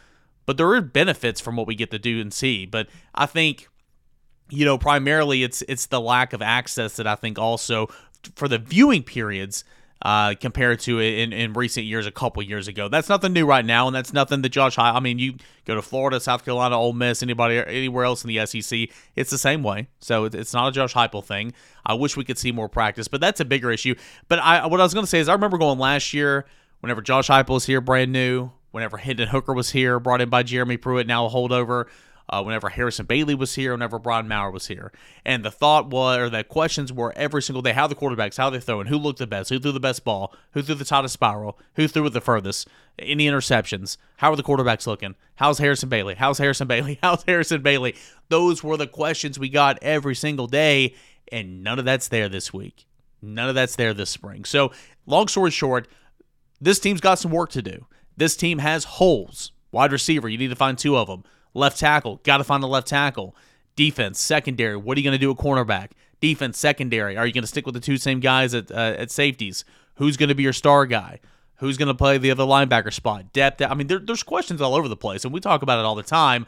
but 0.45 0.57
there 0.57 0.69
are 0.71 0.81
benefits 0.81 1.39
from 1.39 1.55
what 1.55 1.67
we 1.67 1.75
get 1.75 1.91
to 1.91 1.99
do 1.99 2.19
and 2.19 2.33
see. 2.33 2.65
But 2.65 2.87
I 3.13 3.25
think 3.25 3.69
you 4.53 4.65
know, 4.65 4.77
primarily 4.77 5.43
it's 5.43 5.63
it's 5.67 5.87
the 5.87 5.99
lack 5.99 6.33
of 6.33 6.41
access 6.41 6.95
that 6.97 7.07
I 7.07 7.15
think 7.15 7.39
also 7.39 7.87
for 8.35 8.47
the 8.47 8.57
viewing 8.57 9.03
periods 9.03 9.63
uh, 10.03 10.35
compared 10.39 10.79
to 10.81 10.99
in, 10.99 11.31
in 11.31 11.53
recent 11.53 11.85
years, 11.85 12.05
a 12.05 12.11
couple 12.11 12.43
years 12.43 12.67
ago. 12.67 12.89
That's 12.89 13.07
nothing 13.07 13.31
new 13.33 13.45
right 13.45 13.65
now, 13.65 13.87
and 13.87 13.95
that's 13.95 14.13
nothing 14.13 14.41
that 14.41 14.49
Josh. 14.49 14.75
High. 14.75 14.91
I 14.91 14.99
mean, 14.99 15.17
you 15.17 15.35
go 15.65 15.75
to 15.75 15.81
Florida, 15.81 16.19
South 16.19 16.43
Carolina, 16.43 16.77
Ole 16.77 16.93
Miss, 16.93 17.23
anybody 17.23 17.57
anywhere 17.57 18.03
else 18.03 18.23
in 18.23 18.27
the 18.27 18.45
SEC, 18.45 18.89
it's 19.15 19.31
the 19.31 19.37
same 19.37 19.63
way. 19.63 19.87
So 19.99 20.25
it's 20.25 20.53
not 20.53 20.67
a 20.67 20.71
Josh 20.71 20.93
Heupel 20.93 21.23
thing. 21.23 21.53
I 21.85 21.93
wish 21.93 22.17
we 22.17 22.25
could 22.25 22.37
see 22.37 22.51
more 22.51 22.69
practice, 22.69 23.07
but 23.07 23.21
that's 23.21 23.39
a 23.39 23.45
bigger 23.45 23.71
issue. 23.71 23.95
But 24.27 24.39
I, 24.39 24.67
what 24.67 24.79
I 24.79 24.83
was 24.83 24.93
going 24.93 25.05
to 25.05 25.09
say 25.09 25.19
is, 25.19 25.29
I 25.29 25.33
remember 25.33 25.57
going 25.57 25.79
last 25.79 26.13
year 26.13 26.45
whenever 26.81 27.01
Josh 27.01 27.29
Heupel 27.29 27.49
was 27.49 27.65
here, 27.65 27.81
brand 27.81 28.11
new. 28.11 28.51
Whenever 28.71 28.97
Hendon 28.97 29.27
Hooker 29.27 29.53
was 29.53 29.69
here, 29.69 29.99
brought 29.99 30.19
in 30.19 30.29
by 30.29 30.41
Jeremy 30.41 30.77
Pruitt, 30.77 31.05
now 31.05 31.27
a 31.27 31.29
holdover 31.29 31.85
uh, 32.29 32.41
whenever 32.41 32.69
Harrison 32.69 33.05
Bailey 33.05 33.35
was 33.35 33.55
here, 33.55 33.71
whenever 33.71 33.99
Brian 33.99 34.27
Maurer 34.27 34.51
was 34.51 34.67
here. 34.67 34.91
And 35.25 35.43
the 35.43 35.51
thought 35.51 35.89
was, 35.89 36.17
or 36.17 36.29
the 36.29 36.43
questions 36.43 36.91
were 36.91 37.13
every 37.15 37.41
single 37.41 37.61
day 37.61 37.73
how 37.73 37.87
the 37.87 37.95
quarterbacks, 37.95 38.37
how 38.37 38.49
they 38.49 38.59
throwing, 38.59 38.87
who 38.87 38.97
looked 38.97 39.19
the 39.19 39.27
best, 39.27 39.49
who 39.49 39.59
threw 39.59 39.71
the 39.71 39.79
best 39.79 40.03
ball, 40.03 40.33
who 40.51 40.61
threw 40.61 40.75
the 40.75 40.85
tightest 40.85 41.13
spiral, 41.13 41.59
who 41.75 41.87
threw 41.87 42.05
it 42.05 42.11
the 42.11 42.21
furthest, 42.21 42.67
any 42.99 43.25
interceptions, 43.25 43.97
how 44.17 44.31
are 44.31 44.35
the 44.35 44.43
quarterbacks 44.43 44.87
looking, 44.87 45.15
how's 45.35 45.59
Harrison 45.59 45.89
Bailey, 45.89 46.15
how's 46.15 46.37
Harrison 46.37 46.67
Bailey, 46.67 46.99
how's 47.03 47.23
Harrison 47.23 47.61
Bailey. 47.61 47.95
Those 48.29 48.63
were 48.63 48.77
the 48.77 48.87
questions 48.87 49.37
we 49.37 49.49
got 49.49 49.79
every 49.81 50.15
single 50.15 50.47
day, 50.47 50.95
and 51.31 51.63
none 51.63 51.79
of 51.79 51.85
that's 51.85 52.07
there 52.07 52.29
this 52.29 52.53
week. 52.53 52.85
None 53.21 53.49
of 53.49 53.55
that's 53.55 53.75
there 53.77 53.93
this 53.93 54.09
spring. 54.09 54.43
So, 54.43 54.71
long 55.05 55.29
story 55.29 55.51
short, 55.51 55.87
this 56.59 56.79
team's 56.79 57.01
got 57.01 57.19
some 57.19 57.31
work 57.31 57.51
to 57.51 57.61
do. 57.61 57.87
This 58.17 58.35
team 58.35 58.59
has 58.59 58.83
holes. 58.83 59.51
Wide 59.71 59.91
receiver, 59.91 60.29
you 60.29 60.37
need 60.37 60.49
to 60.49 60.55
find 60.55 60.77
two 60.77 60.95
of 60.97 61.07
them. 61.07 61.23
Left 61.53 61.77
tackle, 61.77 62.19
got 62.23 62.37
to 62.37 62.43
find 62.43 62.63
a 62.63 62.67
left 62.67 62.87
tackle. 62.87 63.35
Defense, 63.75 64.19
secondary, 64.19 64.77
what 64.77 64.97
are 64.97 65.01
you 65.01 65.03
going 65.03 65.17
to 65.17 65.23
do 65.23 65.31
at 65.31 65.37
cornerback? 65.37 65.91
Defense, 66.19 66.57
secondary, 66.57 67.17
are 67.17 67.25
you 67.25 67.33
going 67.33 67.43
to 67.43 67.47
stick 67.47 67.65
with 67.65 67.75
the 67.75 67.81
two 67.81 67.97
same 67.97 68.19
guys 68.19 68.53
at, 68.53 68.71
uh, 68.71 68.95
at 68.97 69.11
safeties? 69.11 69.65
Who's 69.95 70.17
going 70.17 70.29
to 70.29 70.35
be 70.35 70.43
your 70.43 70.53
star 70.53 70.85
guy? 70.85 71.19
Who's 71.57 71.77
going 71.77 71.87
to 71.87 71.93
play 71.93 72.17
the 72.17 72.31
other 72.31 72.43
linebacker 72.43 72.91
spot? 72.91 73.31
Depth. 73.31 73.61
I 73.61 73.73
mean, 73.73 73.87
there, 73.87 73.99
there's 73.99 74.23
questions 74.23 74.61
all 74.61 74.75
over 74.75 74.87
the 74.87 74.95
place, 74.95 75.23
and 75.23 75.33
we 75.33 75.39
talk 75.39 75.61
about 75.61 75.79
it 75.79 75.85
all 75.85 75.95
the 75.95 76.03
time. 76.03 76.45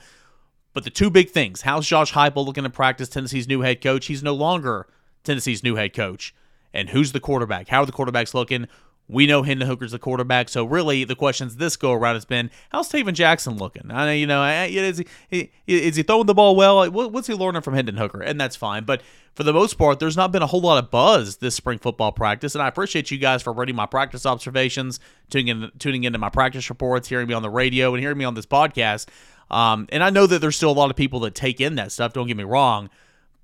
But 0.74 0.84
the 0.84 0.90
two 0.90 1.10
big 1.10 1.30
things 1.30 1.62
how's 1.62 1.88
Josh 1.88 2.14
Heupel 2.14 2.46
looking 2.46 2.66
to 2.66 2.70
practice 2.70 3.08
Tennessee's 3.08 3.48
new 3.48 3.62
head 3.62 3.82
coach? 3.82 4.08
He's 4.08 4.22
no 4.22 4.34
longer 4.34 4.88
Tennessee's 5.24 5.64
new 5.64 5.76
head 5.76 5.94
coach. 5.94 6.36
And 6.74 6.90
who's 6.90 7.14
the 7.14 7.22
quarterback? 7.22 7.70
How 7.70 7.84
are 7.84 7.86
the 7.86 7.94
quarterbacks 7.94 8.34
looking? 8.34 8.68
We 9.08 9.28
know 9.28 9.44
Hendon 9.44 9.68
Hooker's 9.68 9.92
the 9.92 10.00
quarterback, 10.00 10.50
so 10.50 10.66
really 10.66 11.04
the 11.04 11.16
questions 11.16 11.58
this 11.58 11.76
go 11.76 11.92
around 11.92 12.16
has 12.16 12.26
been, 12.26 12.50
how's 12.72 12.90
Tayven 12.90 13.14
Jackson 13.14 13.58
looking? 13.58 13.92
I 13.92 14.06
know 14.06 14.12
you 14.14 14.26
know, 14.26 14.66
is 14.66 15.04
he, 15.30 15.52
is 15.68 15.96
he 15.96 16.02
throwing 16.02 16.26
the 16.26 16.34
ball 16.34 16.56
well? 16.56 16.90
What's 16.90 17.28
he 17.28 17.36
learning 17.36 17.62
from 17.62 17.76
Hendon 17.76 17.98
Hooker? 17.98 18.22
And 18.22 18.42
that's 18.42 18.56
fine, 18.56 18.84
but 18.84 19.04
for 19.36 19.44
the 19.44 19.54
most 19.54 19.78
part, 19.78 20.00
there's 20.00 20.18
not 20.18 20.32
been 20.32 20.42
a 20.42 20.48
whole 20.48 20.62
lot 20.62 20.84
of 20.84 20.90
buzz 20.90 21.38
this 21.38 21.54
spring 21.54 21.78
football 21.78 22.14
practice, 22.14 22.56
and 22.56 22.64
I 22.64 22.68
appreciate 22.68 23.12
you 23.12 23.20
guys 23.20 23.44
for 23.44 23.54
reading 23.54 23.76
my 23.76 23.86
practice 23.86 24.26
observations, 24.26 25.00
tuning 25.30 25.50
in, 25.50 25.72
tuning 25.78 26.04
into 26.06 26.18
my 26.18 26.30
practice 26.30 26.68
reports, 26.70 27.08
hearing 27.08 27.28
me 27.28 27.36
on 27.36 27.44
the 27.44 27.50
radio, 27.50 27.94
and 27.94 28.02
hearing 28.02 28.18
me 28.18 28.26
on 28.26 28.34
this 28.34 28.48
podcast. 28.48 29.08
Um, 29.52 29.86
and 29.92 30.04
I 30.04 30.10
know 30.10 30.26
that 30.26 30.40
there's 30.40 30.56
still 30.56 30.72
a 30.72 30.74
lot 30.74 30.90
of 30.90 30.96
people 30.96 31.20
that 31.20 31.36
take 31.36 31.62
in 31.62 31.76
that 31.76 31.92
stuff. 31.92 32.14
Don't 32.14 32.26
get 32.26 32.38
me 32.38 32.44
wrong, 32.44 32.90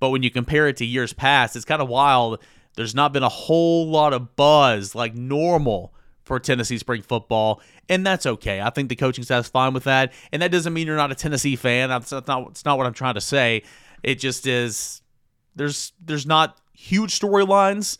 but 0.00 0.10
when 0.10 0.24
you 0.24 0.30
compare 0.30 0.66
it 0.66 0.78
to 0.78 0.84
years 0.84 1.12
past, 1.12 1.54
it's 1.54 1.64
kind 1.64 1.80
of 1.80 1.88
wild 1.88 2.40
there's 2.76 2.94
not 2.94 3.12
been 3.12 3.22
a 3.22 3.28
whole 3.28 3.86
lot 3.88 4.12
of 4.12 4.36
buzz 4.36 4.94
like 4.94 5.14
normal 5.14 5.92
for 6.24 6.38
Tennessee 6.38 6.78
spring 6.78 7.02
football, 7.02 7.60
and 7.88 8.06
that's 8.06 8.26
okay. 8.26 8.60
I 8.60 8.70
think 8.70 8.88
the 8.88 8.96
coaching 8.96 9.24
staff's 9.24 9.48
fine 9.48 9.74
with 9.74 9.84
that, 9.84 10.12
and 10.32 10.40
that 10.42 10.50
doesn't 10.50 10.72
mean 10.72 10.86
you're 10.86 10.96
not 10.96 11.12
a 11.12 11.16
Tennessee 11.16 11.56
fan. 11.56 11.88
That's 11.88 12.12
not. 12.12 12.48
It's 12.50 12.64
not 12.64 12.78
what 12.78 12.86
I'm 12.86 12.94
trying 12.94 13.14
to 13.14 13.20
say. 13.20 13.62
It 14.02 14.16
just 14.16 14.46
is. 14.46 15.02
There's 15.54 15.92
there's 16.00 16.26
not 16.26 16.58
huge 16.72 17.18
storylines. 17.18 17.98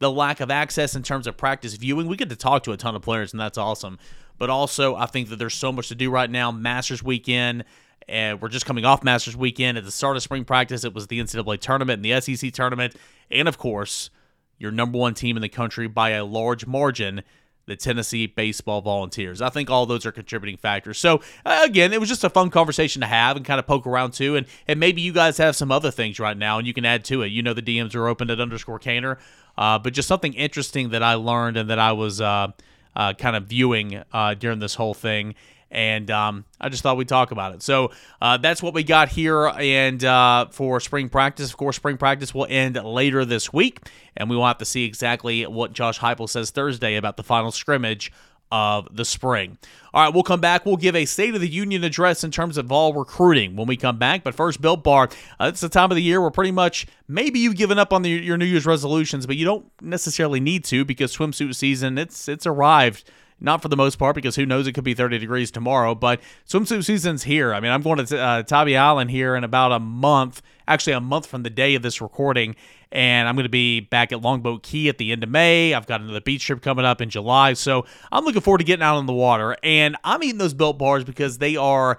The 0.00 0.10
lack 0.10 0.40
of 0.40 0.50
access 0.50 0.96
in 0.96 1.02
terms 1.02 1.26
of 1.26 1.36
practice 1.36 1.74
viewing. 1.74 2.08
We 2.08 2.16
get 2.16 2.28
to 2.30 2.36
talk 2.36 2.64
to 2.64 2.72
a 2.72 2.76
ton 2.76 2.96
of 2.96 3.02
players, 3.02 3.32
and 3.32 3.40
that's 3.40 3.58
awesome. 3.58 3.98
But 4.38 4.50
also, 4.50 4.96
I 4.96 5.06
think 5.06 5.28
that 5.28 5.36
there's 5.36 5.54
so 5.54 5.70
much 5.70 5.88
to 5.88 5.94
do 5.94 6.10
right 6.10 6.30
now. 6.30 6.50
Masters 6.50 7.02
weekend. 7.02 7.64
And 8.08 8.40
we're 8.40 8.48
just 8.48 8.66
coming 8.66 8.84
off 8.84 9.02
Masters 9.02 9.36
weekend. 9.36 9.78
At 9.78 9.84
the 9.84 9.90
start 9.90 10.16
of 10.16 10.22
spring 10.22 10.44
practice, 10.44 10.84
it 10.84 10.94
was 10.94 11.06
the 11.06 11.20
NCAA 11.20 11.60
tournament 11.60 12.04
and 12.04 12.04
the 12.04 12.20
SEC 12.20 12.52
tournament. 12.52 12.94
And 13.30 13.48
of 13.48 13.58
course, 13.58 14.10
your 14.58 14.70
number 14.70 14.98
one 14.98 15.14
team 15.14 15.36
in 15.36 15.42
the 15.42 15.48
country 15.48 15.88
by 15.88 16.10
a 16.10 16.24
large 16.24 16.66
margin, 16.66 17.22
the 17.66 17.76
Tennessee 17.76 18.26
Baseball 18.26 18.82
Volunteers. 18.82 19.40
I 19.40 19.48
think 19.48 19.70
all 19.70 19.86
those 19.86 20.04
are 20.04 20.12
contributing 20.12 20.56
factors. 20.56 20.98
So, 20.98 21.22
uh, 21.46 21.62
again, 21.64 21.92
it 21.92 22.00
was 22.00 22.08
just 22.08 22.24
a 22.24 22.30
fun 22.30 22.50
conversation 22.50 23.00
to 23.00 23.06
have 23.06 23.36
and 23.36 23.44
kind 23.44 23.58
of 23.58 23.66
poke 23.66 23.86
around 23.86 24.12
to. 24.14 24.36
And, 24.36 24.46
and 24.68 24.78
maybe 24.78 25.00
you 25.00 25.12
guys 25.12 25.38
have 25.38 25.56
some 25.56 25.72
other 25.72 25.90
things 25.90 26.20
right 26.20 26.36
now 26.36 26.58
and 26.58 26.66
you 26.66 26.74
can 26.74 26.84
add 26.84 27.04
to 27.06 27.22
it. 27.22 27.28
You 27.28 27.42
know, 27.42 27.54
the 27.54 27.62
DMs 27.62 27.94
are 27.94 28.06
open 28.06 28.30
at 28.30 28.40
underscore 28.40 28.78
Caner. 28.78 29.18
Uh, 29.56 29.78
but 29.78 29.92
just 29.92 30.08
something 30.08 30.34
interesting 30.34 30.90
that 30.90 31.02
I 31.02 31.14
learned 31.14 31.56
and 31.56 31.70
that 31.70 31.78
I 31.78 31.92
was 31.92 32.20
uh, 32.20 32.48
uh 32.96 33.12
kind 33.14 33.34
of 33.36 33.44
viewing 33.44 34.02
uh, 34.12 34.34
during 34.34 34.58
this 34.58 34.74
whole 34.74 34.94
thing 34.94 35.34
and 35.74 36.10
um, 36.10 36.44
I 36.60 36.68
just 36.68 36.82
thought 36.82 36.96
we'd 36.96 37.08
talk 37.08 37.32
about 37.32 37.54
it. 37.54 37.62
So 37.62 37.90
uh, 38.22 38.38
that's 38.38 38.62
what 38.62 38.72
we 38.72 38.84
got 38.84 39.08
here. 39.08 39.48
And 39.48 40.02
uh, 40.04 40.46
for 40.50 40.80
spring 40.80 41.08
practice, 41.08 41.50
of 41.50 41.56
course, 41.56 41.76
spring 41.76 41.98
practice 41.98 42.32
will 42.32 42.46
end 42.48 42.76
later 42.82 43.24
this 43.24 43.52
week, 43.52 43.80
and 44.16 44.30
we 44.30 44.36
will 44.36 44.46
have 44.46 44.58
to 44.58 44.64
see 44.64 44.84
exactly 44.84 45.44
what 45.46 45.72
Josh 45.72 45.98
Heupel 45.98 46.28
says 46.28 46.50
Thursday 46.50 46.94
about 46.94 47.16
the 47.16 47.24
final 47.24 47.50
scrimmage 47.50 48.12
of 48.52 48.94
the 48.94 49.04
spring. 49.04 49.58
All 49.92 50.04
right, 50.04 50.14
we'll 50.14 50.22
come 50.22 50.40
back. 50.40 50.64
We'll 50.64 50.76
give 50.76 50.94
a 50.94 51.06
State 51.06 51.34
of 51.34 51.40
the 51.40 51.48
Union 51.48 51.82
address 51.82 52.22
in 52.22 52.30
terms 52.30 52.56
of 52.56 52.70
all 52.70 52.94
recruiting 52.94 53.56
when 53.56 53.66
we 53.66 53.76
come 53.76 53.98
back. 53.98 54.22
But 54.22 54.36
first, 54.36 54.60
Built 54.60 54.84
Bar. 54.84 55.08
Uh, 55.40 55.46
it's 55.46 55.60
the 55.60 55.68
time 55.68 55.90
of 55.90 55.96
the 55.96 56.02
year 56.02 56.20
where 56.20 56.30
pretty 56.30 56.52
much 56.52 56.86
maybe 57.08 57.40
you've 57.40 57.56
given 57.56 57.80
up 57.80 57.92
on 57.92 58.02
the, 58.02 58.10
your 58.10 58.36
New 58.36 58.44
Year's 58.44 58.66
resolutions, 58.66 59.26
but 59.26 59.36
you 59.36 59.44
don't 59.44 59.66
necessarily 59.82 60.38
need 60.38 60.62
to 60.66 60.84
because 60.84 61.16
swimsuit 61.16 61.54
season 61.56 61.98
it's 61.98 62.28
it's 62.28 62.46
arrived 62.46 63.10
not 63.44 63.62
for 63.62 63.68
the 63.68 63.76
most 63.76 63.96
part, 63.96 64.14
because 64.14 64.34
who 64.34 64.46
knows, 64.46 64.66
it 64.66 64.72
could 64.72 64.84
be 64.84 64.94
30 64.94 65.18
degrees 65.18 65.50
tomorrow. 65.50 65.94
But 65.94 66.20
swimsuit 66.48 66.84
season's 66.84 67.22
here. 67.22 67.54
I 67.54 67.60
mean, 67.60 67.70
I'm 67.70 67.82
going 67.82 68.04
to 68.04 68.18
uh, 68.18 68.42
Tybee 68.42 68.76
Island 68.76 69.10
here 69.10 69.36
in 69.36 69.44
about 69.44 69.70
a 69.70 69.78
month, 69.78 70.42
actually, 70.66 70.94
a 70.94 71.00
month 71.00 71.26
from 71.26 71.42
the 71.42 71.50
day 71.50 71.74
of 71.74 71.82
this 71.82 72.00
recording. 72.00 72.56
And 72.90 73.28
I'm 73.28 73.34
going 73.34 73.44
to 73.44 73.50
be 73.50 73.80
back 73.80 74.12
at 74.12 74.22
Longboat 74.22 74.62
Key 74.62 74.88
at 74.88 74.98
the 74.98 75.12
end 75.12 75.22
of 75.22 75.28
May. 75.28 75.74
I've 75.74 75.86
got 75.86 76.00
another 76.00 76.20
beach 76.20 76.44
trip 76.44 76.62
coming 76.62 76.84
up 76.84 77.00
in 77.00 77.10
July. 77.10 77.52
So 77.52 77.84
I'm 78.10 78.24
looking 78.24 78.40
forward 78.40 78.58
to 78.58 78.64
getting 78.64 78.82
out 78.82 78.96
on 78.96 79.06
the 79.06 79.12
water. 79.12 79.56
And 79.62 79.96
I'm 80.02 80.22
eating 80.22 80.38
those 80.38 80.54
built 80.54 80.78
bars 80.78 81.04
because 81.04 81.38
they 81.38 81.56
are 81.56 81.98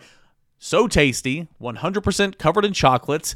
so 0.58 0.88
tasty, 0.88 1.48
100% 1.62 2.38
covered 2.38 2.66
in 2.66 2.74
chocolates 2.74 3.36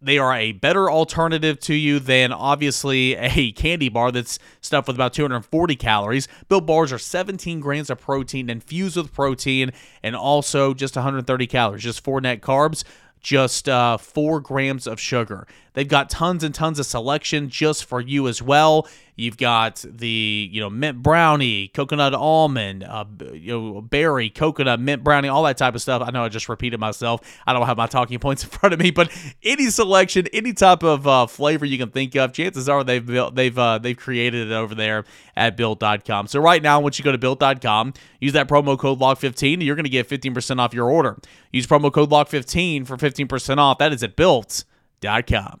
they 0.00 0.18
are 0.18 0.34
a 0.34 0.52
better 0.52 0.90
alternative 0.90 1.58
to 1.60 1.74
you 1.74 1.98
than 1.98 2.32
obviously 2.32 3.14
a 3.16 3.52
candy 3.52 3.88
bar 3.88 4.12
that's 4.12 4.38
stuffed 4.60 4.88
with 4.88 4.96
about 4.96 5.12
240 5.12 5.76
calories. 5.76 6.28
Built 6.48 6.66
bars 6.66 6.92
are 6.92 6.98
17 6.98 7.60
grams 7.60 7.90
of 7.90 8.00
protein 8.00 8.50
infused 8.50 8.96
with 8.96 9.12
protein 9.12 9.72
and 10.02 10.14
also 10.14 10.74
just 10.74 10.96
130 10.96 11.46
calories, 11.46 11.82
just 11.82 12.04
four 12.04 12.20
net 12.20 12.40
carbs 12.40 12.84
just 13.20 13.68
uh, 13.68 13.96
four 13.96 14.40
grams 14.40 14.86
of 14.86 15.00
sugar. 15.00 15.46
They've 15.74 15.88
got 15.88 16.10
tons 16.10 16.44
and 16.44 16.54
tons 16.54 16.78
of 16.78 16.86
selection 16.86 17.48
just 17.48 17.84
for 17.84 18.00
you 18.00 18.28
as 18.28 18.40
well. 18.40 18.86
You've 19.18 19.36
got 19.36 19.84
the 19.84 20.48
you 20.52 20.60
know 20.60 20.70
mint 20.70 21.02
brownie, 21.02 21.66
coconut 21.66 22.14
almond, 22.14 22.84
uh, 22.84 23.04
you 23.32 23.50
know 23.50 23.80
berry, 23.80 24.30
coconut, 24.30 24.78
mint 24.78 25.02
brownie, 25.02 25.26
all 25.26 25.42
that 25.42 25.58
type 25.58 25.74
of 25.74 25.82
stuff. 25.82 26.02
I 26.06 26.12
know 26.12 26.22
I 26.22 26.28
just 26.28 26.48
repeated 26.48 26.78
myself. 26.78 27.20
I 27.44 27.52
don't 27.52 27.66
have 27.66 27.76
my 27.76 27.88
talking 27.88 28.20
points 28.20 28.44
in 28.44 28.50
front 28.50 28.74
of 28.74 28.78
me, 28.78 28.92
but 28.92 29.10
any 29.42 29.70
selection, 29.70 30.28
any 30.32 30.52
type 30.52 30.84
of 30.84 31.04
uh, 31.08 31.26
flavor 31.26 31.66
you 31.66 31.78
can 31.78 31.90
think 31.90 32.14
of, 32.14 32.32
chances 32.32 32.68
are 32.68 32.84
they've 32.84 33.04
built, 33.04 33.34
they've 33.34 33.58
uh, 33.58 33.78
they've 33.78 33.96
created 33.96 34.52
it 34.52 34.54
over 34.54 34.76
there 34.76 35.04
at 35.36 35.56
built.com. 35.56 36.28
So 36.28 36.38
right 36.38 36.62
now, 36.62 36.78
once 36.78 36.96
you 37.00 37.04
go 37.04 37.10
to 37.10 37.18
built.com, 37.18 37.94
use 38.20 38.34
that 38.34 38.46
promo 38.46 38.78
code 38.78 39.00
LOCK15, 39.00 39.64
you're 39.64 39.74
going 39.74 39.82
to 39.82 39.90
get 39.90 40.08
15% 40.08 40.60
off 40.60 40.72
your 40.72 40.88
order. 40.88 41.18
Use 41.50 41.66
promo 41.66 41.92
code 41.92 42.10
LOCK15 42.10 42.86
for 42.86 42.96
15% 42.96 43.58
off. 43.58 43.78
That 43.78 43.92
is 43.92 44.04
at 44.04 44.14
built.com. 44.14 45.60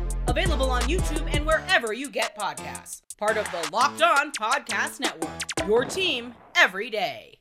Available 0.27 0.69
on 0.69 0.81
YouTube 0.83 1.33
and 1.33 1.45
wherever 1.45 1.93
you 1.93 2.09
get 2.09 2.37
podcasts. 2.37 3.01
Part 3.17 3.37
of 3.37 3.45
the 3.51 3.69
Locked 3.71 4.01
On 4.01 4.31
Podcast 4.31 4.99
Network. 4.99 5.67
Your 5.67 5.85
team 5.85 6.33
every 6.55 6.89
day. 6.89 7.37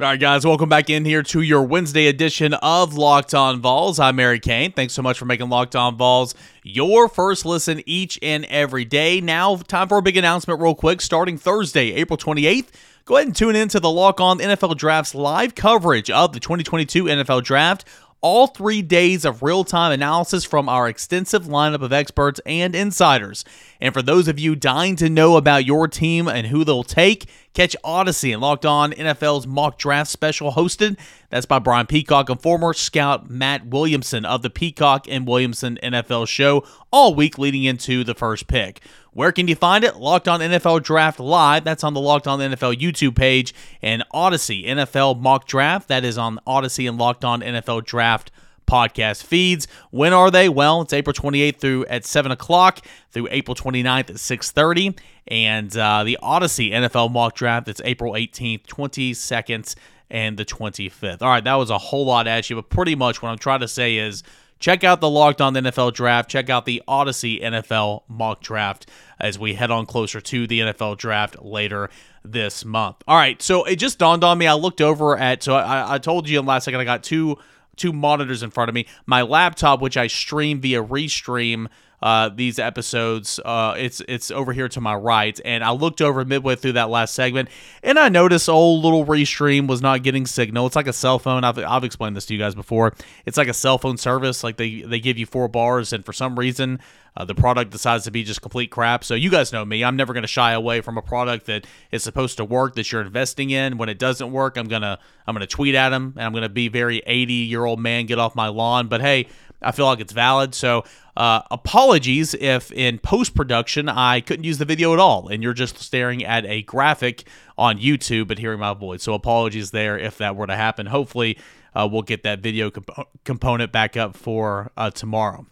All 0.00 0.06
right, 0.06 0.20
guys, 0.20 0.46
welcome 0.46 0.68
back 0.68 0.90
in 0.90 1.04
here 1.04 1.24
to 1.24 1.40
your 1.40 1.64
Wednesday 1.64 2.06
edition 2.06 2.54
of 2.54 2.94
Locked 2.94 3.34
On 3.34 3.60
Vols. 3.60 3.98
I'm 3.98 4.20
Eric 4.20 4.42
Kane. 4.42 4.70
Thanks 4.70 4.94
so 4.94 5.02
much 5.02 5.18
for 5.18 5.24
making 5.24 5.48
Locked 5.48 5.74
On 5.74 5.96
Vols 5.96 6.36
your 6.62 7.08
first 7.08 7.44
listen 7.44 7.82
each 7.84 8.16
and 8.22 8.44
every 8.44 8.84
day. 8.84 9.20
Now, 9.20 9.56
time 9.56 9.88
for 9.88 9.98
a 9.98 10.02
big 10.02 10.16
announcement, 10.16 10.60
real 10.60 10.76
quick. 10.76 11.00
Starting 11.00 11.36
Thursday, 11.36 11.92
April 11.94 12.16
28th, 12.16 12.68
go 13.06 13.16
ahead 13.16 13.26
and 13.26 13.34
tune 13.34 13.56
in 13.56 13.66
to 13.70 13.80
the 13.80 13.90
Lock 13.90 14.20
On 14.20 14.38
NFL 14.38 14.76
Draft's 14.76 15.16
live 15.16 15.56
coverage 15.56 16.10
of 16.10 16.32
the 16.32 16.38
2022 16.38 17.04
NFL 17.04 17.42
Draft 17.42 17.84
all 18.20 18.48
three 18.48 18.82
days 18.82 19.24
of 19.24 19.42
real 19.42 19.64
time 19.64 19.92
analysis 19.92 20.44
from 20.44 20.68
our 20.68 20.88
extensive 20.88 21.44
lineup 21.44 21.82
of 21.82 21.92
experts 21.92 22.40
and 22.44 22.74
insiders. 22.74 23.44
And 23.80 23.94
for 23.94 24.02
those 24.02 24.28
of 24.28 24.38
you 24.38 24.56
dying 24.56 24.96
to 24.96 25.08
know 25.08 25.36
about 25.36 25.64
your 25.64 25.86
team 25.86 26.26
and 26.26 26.48
who 26.48 26.64
they'll 26.64 26.82
take, 26.82 27.26
catch 27.54 27.76
Odyssey 27.84 28.32
and 28.32 28.42
Locked 28.42 28.66
On 28.66 28.92
NFL's 28.92 29.46
mock 29.46 29.78
draft 29.78 30.10
special 30.10 30.52
hosted. 30.52 30.98
That's 31.30 31.46
by 31.46 31.58
Brian 31.58 31.86
Peacock 31.86 32.30
and 32.30 32.40
former 32.40 32.72
scout 32.72 33.30
Matt 33.30 33.66
Williamson 33.66 34.24
of 34.24 34.42
the 34.42 34.50
Peacock 34.50 35.06
and 35.08 35.26
Williamson 35.26 35.78
NFL 35.82 36.26
show 36.26 36.64
all 36.90 37.14
week 37.14 37.38
leading 37.38 37.64
into 37.64 38.04
the 38.04 38.14
first 38.14 38.46
pick. 38.46 38.82
Where 39.12 39.32
can 39.32 39.48
you 39.48 39.56
find 39.56 39.84
it? 39.84 39.96
Locked 39.96 40.28
On 40.28 40.40
NFL 40.40 40.82
Draft 40.82 41.18
Live. 41.18 41.64
That's 41.64 41.82
on 41.82 41.94
the 41.94 42.00
Locked 42.00 42.26
On 42.26 42.38
NFL 42.38 42.78
YouTube 42.78 43.16
page 43.16 43.52
and 43.82 44.04
Odyssey 44.12 44.64
NFL 44.64 45.20
Mock 45.20 45.46
Draft. 45.46 45.88
That 45.88 46.04
is 46.04 46.16
on 46.16 46.38
Odyssey 46.46 46.86
and 46.86 46.98
Locked 46.98 47.24
On 47.24 47.40
NFL 47.40 47.84
Draft 47.84 48.30
podcast 48.68 49.24
feeds. 49.24 49.66
When 49.90 50.12
are 50.12 50.30
they? 50.30 50.48
Well, 50.48 50.82
it's 50.82 50.92
April 50.92 51.14
28th 51.14 51.56
through 51.56 51.86
at 51.86 52.04
7 52.04 52.30
o'clock 52.30 52.80
through 53.10 53.28
April 53.30 53.54
29th 53.54 54.10
at 54.10 54.16
6.30. 54.16 54.98
And 55.26 55.76
uh, 55.76 56.04
the 56.04 56.18
Odyssey 56.22 56.70
NFL 56.70 57.10
mock 57.10 57.34
draft, 57.34 57.68
it's 57.68 57.80
April 57.84 58.12
18th, 58.12 58.66
22nd, 58.66 59.74
and 60.10 60.38
the 60.38 60.44
25th. 60.44 61.22
All 61.22 61.28
right, 61.28 61.44
that 61.44 61.54
was 61.54 61.70
a 61.70 61.78
whole 61.78 62.06
lot 62.06 62.26
at 62.26 62.48
you, 62.48 62.56
but 62.56 62.70
pretty 62.70 62.94
much 62.94 63.20
what 63.22 63.30
I'm 63.30 63.38
trying 63.38 63.60
to 63.60 63.68
say 63.68 63.96
is 63.96 64.22
check 64.58 64.84
out 64.84 65.00
the 65.00 65.10
Locked 65.10 65.40
On 65.40 65.54
NFL 65.54 65.94
Draft. 65.94 66.30
Check 66.30 66.50
out 66.50 66.64
the 66.64 66.82
Odyssey 66.86 67.40
NFL 67.40 68.02
mock 68.08 68.40
draft 68.40 68.88
as 69.18 69.38
we 69.38 69.54
head 69.54 69.70
on 69.70 69.86
closer 69.86 70.20
to 70.20 70.46
the 70.46 70.60
NFL 70.60 70.98
draft 70.98 71.42
later 71.42 71.90
this 72.24 72.64
month. 72.64 72.96
All 73.06 73.16
right, 73.16 73.40
so 73.40 73.64
it 73.64 73.76
just 73.76 73.98
dawned 73.98 74.24
on 74.24 74.38
me. 74.38 74.46
I 74.46 74.54
looked 74.54 74.80
over 74.80 75.16
at, 75.16 75.42
so 75.42 75.54
I, 75.54 75.94
I 75.94 75.98
told 75.98 76.28
you 76.28 76.38
in 76.38 76.46
last 76.46 76.64
second 76.64 76.80
I 76.80 76.84
got 76.84 77.02
two 77.02 77.38
two 77.76 77.92
monitors 77.92 78.42
in 78.42 78.50
front 78.50 78.68
of 78.68 78.74
me. 78.74 78.86
My 79.06 79.22
laptop, 79.22 79.80
which 79.80 79.96
I 79.96 80.08
stream 80.08 80.60
via 80.60 80.82
Restream 80.82 81.68
uh, 82.02 82.28
these 82.28 82.58
episodes. 82.58 83.40
Uh, 83.44 83.74
it's 83.76 84.00
it's 84.08 84.30
over 84.30 84.52
here 84.52 84.68
to 84.68 84.80
my 84.80 84.94
right, 84.94 85.38
and 85.44 85.64
I 85.64 85.70
looked 85.70 86.00
over 86.00 86.24
midway 86.24 86.56
through 86.56 86.72
that 86.72 86.90
last 86.90 87.14
segment, 87.14 87.48
and 87.82 87.98
I 87.98 88.08
noticed 88.08 88.48
old 88.48 88.84
little 88.84 89.04
restream 89.04 89.66
was 89.66 89.82
not 89.82 90.02
getting 90.02 90.26
signal. 90.26 90.66
It's 90.66 90.76
like 90.76 90.86
a 90.86 90.92
cell 90.92 91.18
phone. 91.18 91.44
I've, 91.44 91.58
I've 91.58 91.84
explained 91.84 92.16
this 92.16 92.26
to 92.26 92.34
you 92.34 92.40
guys 92.40 92.54
before. 92.54 92.94
It's 93.26 93.36
like 93.36 93.48
a 93.48 93.54
cell 93.54 93.78
phone 93.78 93.96
service. 93.96 94.44
Like 94.44 94.56
they 94.56 94.82
they 94.82 95.00
give 95.00 95.18
you 95.18 95.26
four 95.26 95.48
bars, 95.48 95.92
and 95.92 96.04
for 96.04 96.12
some 96.12 96.38
reason. 96.38 96.80
Uh, 97.16 97.24
the 97.24 97.34
product 97.34 97.72
decides 97.72 98.04
to 98.04 98.12
be 98.12 98.22
just 98.22 98.40
complete 98.42 98.68
crap. 98.68 99.02
So 99.02 99.14
you 99.14 99.28
guys 99.28 99.52
know 99.52 99.64
me. 99.64 99.82
I'm 99.82 99.96
never 99.96 100.12
going 100.12 100.22
to 100.22 100.28
shy 100.28 100.52
away 100.52 100.82
from 100.82 100.96
a 100.96 101.02
product 101.02 101.46
that 101.46 101.66
is 101.90 102.04
supposed 102.04 102.36
to 102.36 102.44
work 102.44 102.76
that 102.76 102.92
you're 102.92 103.00
investing 103.00 103.50
in. 103.50 103.76
When 103.76 103.88
it 103.88 103.98
doesn't 103.98 104.30
work, 104.30 104.56
I'm 104.56 104.68
gonna 104.68 105.00
I'm 105.26 105.34
gonna 105.34 105.48
tweet 105.48 105.74
at 105.74 105.88
them 105.88 106.12
and 106.16 106.24
I'm 106.24 106.32
gonna 106.32 106.48
be 106.48 106.68
very 106.68 107.02
80 107.04 107.32
year 107.32 107.64
old 107.64 107.80
man 107.80 108.06
get 108.06 108.20
off 108.20 108.36
my 108.36 108.46
lawn. 108.46 108.86
But 108.86 109.00
hey, 109.00 109.26
I 109.60 109.72
feel 109.72 109.86
like 109.86 110.00
it's 110.00 110.12
valid. 110.12 110.54
So 110.54 110.84
uh, 111.18 111.42
apologies 111.50 112.32
if 112.34 112.70
in 112.70 112.96
post 113.00 113.34
production 113.34 113.88
I 113.88 114.20
couldn't 114.20 114.44
use 114.44 114.58
the 114.58 114.64
video 114.64 114.92
at 114.92 115.00
all 115.00 115.26
and 115.26 115.42
you're 115.42 115.52
just 115.52 115.76
staring 115.78 116.24
at 116.24 116.46
a 116.46 116.62
graphic 116.62 117.26
on 117.58 117.76
YouTube 117.76 118.28
but 118.28 118.38
hearing 118.38 118.60
my 118.60 118.72
voice. 118.72 119.02
So 119.02 119.14
apologies 119.14 119.72
there 119.72 119.98
if 119.98 120.18
that 120.18 120.36
were 120.36 120.46
to 120.46 120.54
happen. 120.54 120.86
Hopefully, 120.86 121.36
uh, 121.74 121.88
we'll 121.90 122.02
get 122.02 122.22
that 122.22 122.38
video 122.38 122.70
comp- 122.70 123.08
component 123.24 123.72
back 123.72 123.96
up 123.96 124.16
for 124.16 124.70
uh, 124.76 124.90
tomorrow. 124.90 125.44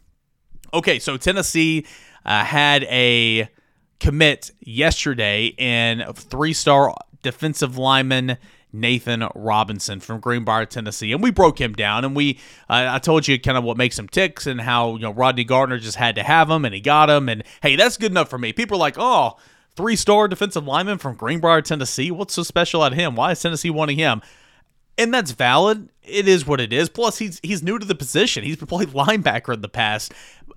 Okay, 0.73 1.01
so 1.01 1.17
Tennessee 1.17 1.85
uh, 2.25 2.45
had 2.45 2.85
a 2.85 3.49
commit 3.99 4.53
yesterday 4.61 5.47
in 5.59 6.05
three 6.15 6.53
star 6.53 6.95
defensive 7.23 7.77
lineman 7.77 8.39
Nathan 8.81 9.27
Robinson 9.35 10.01
from 10.01 10.21
Greenbrier, 10.21 10.67
Tennessee, 10.67 11.13
and 11.13 11.23
we 11.23 11.31
broke 11.31 11.61
him 11.61 11.73
down. 11.73 12.05
And 12.05 12.15
we, 12.15 12.39
uh, 12.69 12.87
I 12.91 12.99
told 12.99 13.27
you 13.27 13.41
kind 13.41 13.59
of 13.59 13.65
what 13.65 13.77
makes 13.77 13.99
him 13.99 14.09
ticks 14.09 14.47
and 14.47 14.61
how 14.61 14.95
you 14.95 15.03
know 15.03 15.13
Rodney 15.13 15.45
Garner 15.45 15.79
just 15.79 15.97
had 15.97 16.15
to 16.17 16.23
have 16.23 16.51
him, 16.51 16.65
and 16.65 16.75
he 16.75 16.81
got 16.81 17.11
him. 17.11 17.29
And 17.29 17.43
hey, 17.63 17.77
that's 17.77 17.97
good 17.97 18.11
enough 18.11 18.31
for 18.31 18.39
me. 18.39 18.53
People 18.53 18.77
are 18.77 18.81
like, 18.81 18.97
oh, 18.99 19.37
three 19.77 19.97
star 19.97 20.29
defensive 20.29 20.67
lineman 20.67 20.99
from 20.99 21.17
Greenbrier, 21.17 21.63
Tennessee. 21.63 22.11
What's 22.11 22.35
so 22.35 22.43
special 22.43 22.85
at 22.85 22.93
him? 22.93 23.15
Why 23.15 23.33
is 23.33 23.41
Tennessee 23.41 23.71
wanting 23.71 23.99
him? 23.99 24.23
And 24.99 25.13
that's 25.13 25.33
valid. 25.33 25.91
It 26.03 26.27
is 26.27 26.47
what 26.47 26.61
it 26.61 26.73
is. 26.73 26.89
Plus, 26.89 27.19
he's 27.19 27.39
he's 27.43 27.63
new 27.63 27.79
to 27.79 27.85
the 27.85 27.95
position. 27.95 28.45
He's 28.45 28.57
played 28.57 28.89
linebacker 28.89 29.53
in 29.53 29.61
the 29.61 29.69
past. 29.69 30.13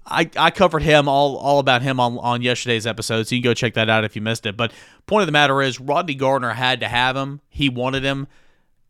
I, 0.05 0.29
I 0.37 0.51
covered 0.51 0.81
him 0.81 1.07
all 1.07 1.37
all 1.37 1.59
about 1.59 1.81
him 1.81 1.99
on, 1.99 2.17
on 2.19 2.41
yesterday's 2.41 2.87
episode, 2.87 3.27
so 3.27 3.35
you 3.35 3.41
can 3.41 3.51
go 3.51 3.53
check 3.53 3.73
that 3.75 3.89
out 3.89 4.03
if 4.03 4.15
you 4.15 4.21
missed 4.21 4.45
it. 4.45 4.57
But 4.57 4.71
point 5.05 5.21
of 5.21 5.27
the 5.27 5.31
matter 5.31 5.61
is, 5.61 5.79
Rodney 5.79 6.15
Garner 6.15 6.53
had 6.53 6.79
to 6.79 6.87
have 6.87 7.15
him. 7.15 7.41
He 7.49 7.69
wanted 7.69 8.03
him, 8.03 8.27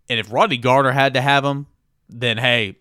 and 0.08 0.20
if 0.20 0.32
Rodney 0.32 0.58
Garner 0.58 0.92
had 0.92 1.14
to 1.16 1.22
have 1.22 1.44
him, 1.44 1.68
then 2.08 2.38
hey, 2.38 2.78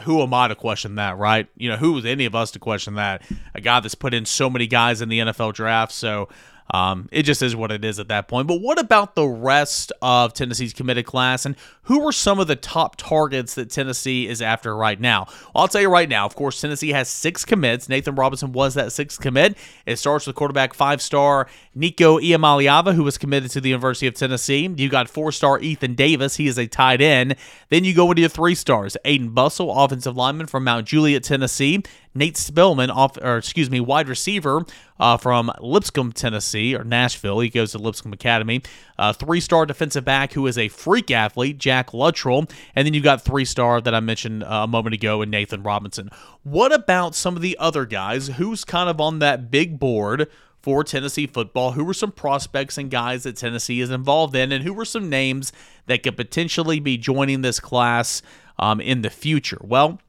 who 0.00 0.22
am 0.22 0.34
I 0.34 0.48
to 0.48 0.54
question 0.54 0.94
that, 0.96 1.18
right? 1.18 1.48
You 1.56 1.70
know, 1.70 1.76
who 1.76 1.92
was 1.92 2.04
any 2.04 2.24
of 2.24 2.34
us 2.34 2.50
to 2.52 2.58
question 2.58 2.94
that? 2.94 3.22
A 3.54 3.60
guy 3.60 3.80
that's 3.80 3.94
put 3.94 4.14
in 4.14 4.24
so 4.24 4.48
many 4.48 4.66
guys 4.66 5.02
in 5.02 5.08
the 5.08 5.20
NFL 5.20 5.54
draft. 5.54 5.92
So 5.92 6.28
Um, 6.70 7.08
it 7.12 7.24
just 7.24 7.42
is 7.42 7.54
what 7.54 7.70
it 7.70 7.84
is 7.84 7.98
at 7.98 8.08
that 8.08 8.28
point. 8.28 8.48
But 8.48 8.60
what 8.60 8.78
about 8.78 9.14
the 9.14 9.26
rest 9.26 9.92
of 10.00 10.32
Tennessee's 10.32 10.72
committed 10.72 11.04
class, 11.04 11.44
and 11.44 11.54
who 11.82 12.06
are 12.06 12.12
some 12.12 12.38
of 12.38 12.46
the 12.46 12.56
top 12.56 12.96
targets 12.96 13.56
that 13.56 13.68
Tennessee 13.68 14.26
is 14.28 14.40
after 14.40 14.74
right 14.74 14.98
now? 14.98 15.26
Well, 15.28 15.62
I'll 15.62 15.68
tell 15.68 15.80
you 15.80 15.90
right 15.90 16.08
now. 16.08 16.24
Of 16.24 16.34
course, 16.34 16.60
Tennessee 16.60 16.90
has 16.90 17.08
six 17.08 17.44
commits. 17.44 17.88
Nathan 17.88 18.14
Robinson 18.14 18.52
was 18.52 18.74
that 18.74 18.92
sixth 18.92 19.20
commit. 19.20 19.56
It 19.84 19.96
starts 19.96 20.26
with 20.26 20.36
quarterback 20.36 20.72
five-star 20.72 21.48
Nico 21.74 22.18
Iamaleava, 22.18 22.94
who 22.94 23.04
was 23.04 23.18
committed 23.18 23.50
to 23.50 23.60
the 23.60 23.68
University 23.68 24.06
of 24.06 24.14
Tennessee. 24.14 24.72
You 24.76 24.88
got 24.88 25.10
four-star 25.10 25.60
Ethan 25.60 25.94
Davis. 25.94 26.36
He 26.36 26.46
is 26.46 26.58
a 26.58 26.66
tight 26.66 27.02
end. 27.02 27.36
Then 27.68 27.84
you 27.84 27.94
go 27.94 28.10
into 28.10 28.20
your 28.20 28.30
three 28.30 28.54
stars: 28.54 28.96
Aiden 29.04 29.34
Bustle, 29.34 29.72
offensive 29.76 30.16
lineman 30.16 30.46
from 30.46 30.64
Mount 30.64 30.86
Juliet, 30.86 31.24
Tennessee. 31.24 31.82
Nate 32.14 32.34
Spillman, 32.34 32.90
off 32.90 33.16
or 33.20 33.38
excuse 33.38 33.70
me, 33.70 33.80
wide 33.80 34.08
receiver 34.08 34.64
uh, 35.00 35.16
from 35.16 35.50
Lipscomb, 35.60 36.12
Tennessee, 36.12 36.74
or 36.74 36.84
Nashville. 36.84 37.40
He 37.40 37.48
goes 37.48 37.72
to 37.72 37.78
Lipscomb 37.78 38.12
Academy. 38.12 38.62
Uh, 38.98 39.12
three-star 39.12 39.66
defensive 39.66 40.04
back 40.04 40.32
who 40.34 40.46
is 40.46 40.58
a 40.58 40.68
freak 40.68 41.10
athlete, 41.10 41.58
Jack 41.58 41.94
Luttrell, 41.94 42.46
and 42.74 42.86
then 42.86 42.94
you've 42.94 43.04
got 43.04 43.22
three-star 43.22 43.80
that 43.80 43.94
I 43.94 44.00
mentioned 44.00 44.44
uh, 44.44 44.62
a 44.64 44.66
moment 44.66 44.94
ago, 44.94 45.22
in 45.22 45.30
Nathan 45.30 45.62
Robinson. 45.62 46.10
What 46.42 46.72
about 46.72 47.14
some 47.14 47.36
of 47.36 47.42
the 47.42 47.56
other 47.58 47.86
guys? 47.86 48.28
Who's 48.28 48.64
kind 48.64 48.88
of 48.88 49.00
on 49.00 49.18
that 49.20 49.50
big 49.50 49.78
board? 49.78 50.28
for 50.62 50.84
Tennessee 50.84 51.26
football? 51.26 51.72
Who 51.72 51.84
were 51.84 51.92
some 51.92 52.12
prospects 52.12 52.78
and 52.78 52.90
guys 52.90 53.24
that 53.24 53.36
Tennessee 53.36 53.80
is 53.80 53.90
involved 53.90 54.36
in, 54.36 54.52
and 54.52 54.62
who 54.62 54.72
were 54.72 54.84
some 54.84 55.10
names 55.10 55.52
that 55.86 56.04
could 56.04 56.16
potentially 56.16 56.78
be 56.78 56.96
joining 56.96 57.42
this 57.42 57.58
class 57.60 58.22
um, 58.58 58.80
in 58.80 59.02
the 59.02 59.10
future? 59.10 59.58
Well, 59.60 60.00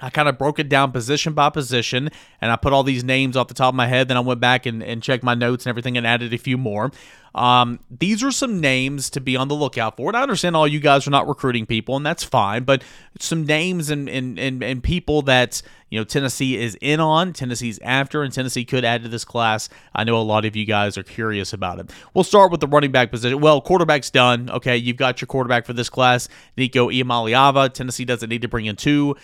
I 0.00 0.10
kind 0.10 0.28
of 0.28 0.38
broke 0.38 0.58
it 0.58 0.68
down 0.68 0.92
position 0.92 1.32
by 1.32 1.50
position 1.50 2.10
and 2.40 2.50
I 2.50 2.56
put 2.56 2.72
all 2.72 2.82
these 2.82 3.04
names 3.04 3.36
off 3.36 3.48
the 3.48 3.54
top 3.54 3.70
of 3.70 3.74
my 3.74 3.86
head. 3.86 4.08
Then 4.08 4.16
I 4.16 4.20
went 4.20 4.40
back 4.40 4.66
and, 4.66 4.82
and 4.82 5.02
checked 5.02 5.22
my 5.22 5.34
notes 5.34 5.66
and 5.66 5.70
everything 5.70 5.96
and 5.96 6.06
added 6.06 6.32
a 6.32 6.38
few 6.38 6.58
more. 6.58 6.90
Um, 7.34 7.78
these 7.90 8.22
are 8.22 8.32
some 8.32 8.60
names 8.60 9.10
to 9.10 9.20
be 9.20 9.36
on 9.36 9.48
the 9.48 9.54
lookout 9.54 9.96
for. 9.96 10.08
And 10.08 10.16
I 10.16 10.22
understand 10.22 10.56
all 10.56 10.66
you 10.66 10.80
guys 10.80 11.06
are 11.06 11.10
not 11.10 11.28
recruiting 11.28 11.66
people, 11.66 11.96
and 11.96 12.04
that's 12.04 12.24
fine, 12.24 12.64
but 12.64 12.82
some 13.18 13.44
names 13.44 13.90
and, 13.90 14.08
and, 14.08 14.38
and, 14.38 14.62
and 14.62 14.82
people 14.82 15.22
that 15.22 15.62
you 15.90 15.98
know 15.98 16.04
Tennessee 16.04 16.56
is 16.56 16.76
in 16.80 17.00
on, 17.00 17.32
Tennessee's 17.32 17.78
after, 17.80 18.22
and 18.22 18.32
Tennessee 18.32 18.64
could 18.64 18.84
add 18.84 19.02
to 19.02 19.08
this 19.08 19.24
class. 19.24 19.68
I 19.94 20.04
know 20.04 20.16
a 20.16 20.22
lot 20.22 20.44
of 20.44 20.56
you 20.56 20.64
guys 20.64 20.98
are 20.98 21.02
curious 21.02 21.52
about 21.52 21.78
it. 21.78 21.90
We'll 22.14 22.24
start 22.24 22.50
with 22.50 22.60
the 22.60 22.66
running 22.66 22.92
back 22.92 23.10
position. 23.10 23.40
Well, 23.40 23.60
quarterback's 23.60 24.10
done. 24.10 24.50
Okay, 24.50 24.76
you've 24.76 24.96
got 24.96 25.20
your 25.20 25.26
quarterback 25.26 25.66
for 25.66 25.72
this 25.72 25.88
class, 25.88 26.28
Nico 26.56 26.90
Iamaleava. 26.90 27.72
Tennessee 27.72 28.04
doesn't 28.04 28.28
need 28.28 28.42
to 28.42 28.48
bring 28.48 28.66
in 28.66 28.76
two 28.76 29.16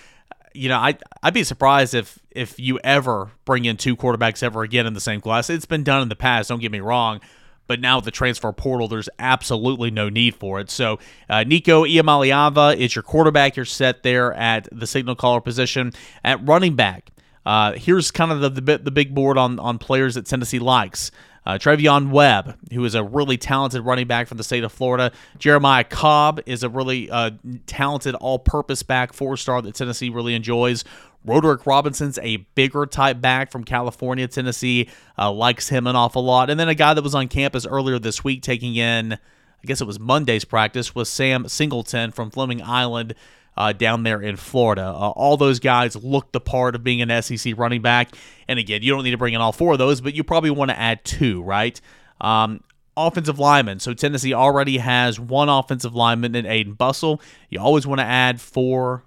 you 0.57 0.69
know, 0.69 0.79
I 0.79 0.97
I'd 1.23 1.35
be 1.35 1.45
surprised 1.45 1.95
if 1.95 2.19
if 2.31 2.59
you 2.59 2.79
ever 2.81 3.31
bring 3.45 3.65
in 3.65 3.77
two 3.77 3.97
quarterbacks 3.97 4.43
ever 4.43 4.63
again 4.63 4.87
in 4.87 4.95
the 4.95 5.01
same 5.01 5.21
class. 5.21 5.51
It's 5.51 5.67
been 5.67 5.85
done 5.85 6.03
in 6.03 6.09
the 6.09 6.17
past. 6.17 6.49
Don't 6.49 6.61
get 6.61 6.73
me 6.73 6.81
wrong. 6.81 7.21
But 7.69 7.81
now 7.81 7.97
with 7.97 8.05
the 8.05 8.11
transfer 8.13 8.53
portal, 8.53 8.87
there's 8.89 9.09
absolutely 9.19 9.91
no 9.91 10.09
need 10.09 10.37
for 10.37 10.61
it. 10.61 10.71
So 10.71 10.99
uh, 11.29 11.43
Nico 11.43 11.85
Iamaleava 11.85 12.77
is 12.77 12.95
your 12.95 13.03
quarterback. 13.03 13.57
You're 13.57 13.65
set 13.65 14.03
there 14.03 14.33
at 14.35 14.69
the 14.71 14.87
signal 14.87 15.17
caller 15.17 15.41
position. 15.41 15.93
At 16.23 16.47
running 16.47 16.77
back, 16.77 17.11
uh, 17.45 17.73
here's 17.73 18.11
kind 18.11 18.31
of 18.31 18.41
the, 18.41 18.51
the, 18.61 18.79
the 18.79 18.91
big 18.93 19.15
board 19.15 19.37
on, 19.37 19.59
on 19.59 19.79
players 19.79 20.15
that 20.15 20.27
Tennessee 20.27 20.61
likes. 20.61 21.11
Uh, 21.47 21.59
Trevion 21.59 22.11
Webb, 22.11 22.59
who 22.73 22.85
is 22.85 22.97
a 22.97 23.05
really 23.05 23.39
talented 23.39 23.83
running 23.83 24.09
back 24.09 24.27
from 24.27 24.37
the 24.37 24.45
state 24.45 24.65
of 24.65 24.73
Florida. 24.73 25.13
Jeremiah 25.39 25.85
Cobb 25.85 26.41
is 26.45 26.65
a 26.65 26.69
really 26.69 27.09
uh, 27.09 27.31
talented 27.67 28.17
all 28.17 28.41
purpose 28.41 28.83
back, 28.83 29.13
four 29.13 29.37
star 29.37 29.63
that 29.63 29.77
Tennessee 29.77 30.11
really 30.11 30.35
enjoys. 30.35 30.85
Roderick 31.25 31.67
Robinson's 31.67 32.19
a 32.23 32.39
bigger 32.55 32.85
type 32.87 33.21
back 33.21 33.51
from 33.51 33.65
California. 33.65 34.27
Tennessee 34.29 34.89
uh, 35.19 35.31
likes 35.31 35.69
him 35.69 35.87
an 35.87 35.97
awful 35.97 36.25
lot. 36.25 36.51
And 36.51 36.59
then 36.59 36.69
a 36.69 36.75
guy 36.75 36.95
that 36.95 37.03
was 37.03 37.15
on 37.15 37.29
campus 37.29 37.67
earlier 37.67 37.99
this 37.99 38.23
week 38.25 38.43
taking 38.43 38.77
in, 38.77 39.19
I 39.67 39.69
guess 39.69 39.81
it 39.81 39.87
was 39.87 39.99
Monday's 39.99 40.45
practice, 40.45 40.95
was 40.95 41.09
Sam 41.09 41.49
Singleton 41.49 42.13
from 42.13 42.31
Fleming 42.31 42.63
Island 42.63 43.17
uh, 43.57 43.73
down 43.73 44.05
there 44.05 44.21
in 44.23 44.37
Florida. 44.37 44.85
Uh, 44.85 45.11
all 45.11 45.37
those 45.37 45.59
guys 45.59 45.97
look 45.97 46.31
the 46.31 46.39
part 46.39 46.77
of 46.77 46.85
being 46.85 47.03
an 47.03 47.21
SEC 47.21 47.53
running 47.59 47.83
back. 47.83 48.15
And 48.47 48.61
again, 48.61 48.83
you 48.83 48.93
don't 48.93 49.03
need 49.03 49.11
to 49.11 49.19
bring 49.19 49.35
in 49.35 49.41
all 49.41 49.51
four 49.51 49.73
of 49.73 49.81
those, 49.81 50.01
but 50.01 50.15
you 50.15 50.23
probably 50.23 50.51
want 50.51 50.71
to 50.71 50.79
add 50.79 51.05
two, 51.05 51.43
right? 51.43 51.81
Um, 52.21 52.63
offensive 52.97 53.41
lineman. 53.41 53.81
So 53.81 53.93
Tennessee 53.93 54.33
already 54.33 54.79
has 54.79 55.19
one 55.19 55.49
offensive 55.49 55.97
lineman 55.97 56.37
in 56.37 56.45
Aiden 56.45 56.79
Bustle. 56.79 57.21
You 57.51 57.59
always 57.59 57.89
want 57.89 57.99
to 57.99 58.07
add 58.07 58.41
four, 58.41 59.03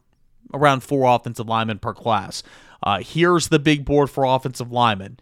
around 0.54 0.84
four 0.84 1.10
offensive 1.16 1.48
linemen 1.48 1.80
per 1.80 1.94
class. 1.94 2.44
Uh, 2.84 3.00
here's 3.00 3.48
the 3.48 3.60
big 3.60 3.86
board 3.86 4.10
for 4.10 4.26
offensive 4.26 4.74
linemen. 4.74 5.20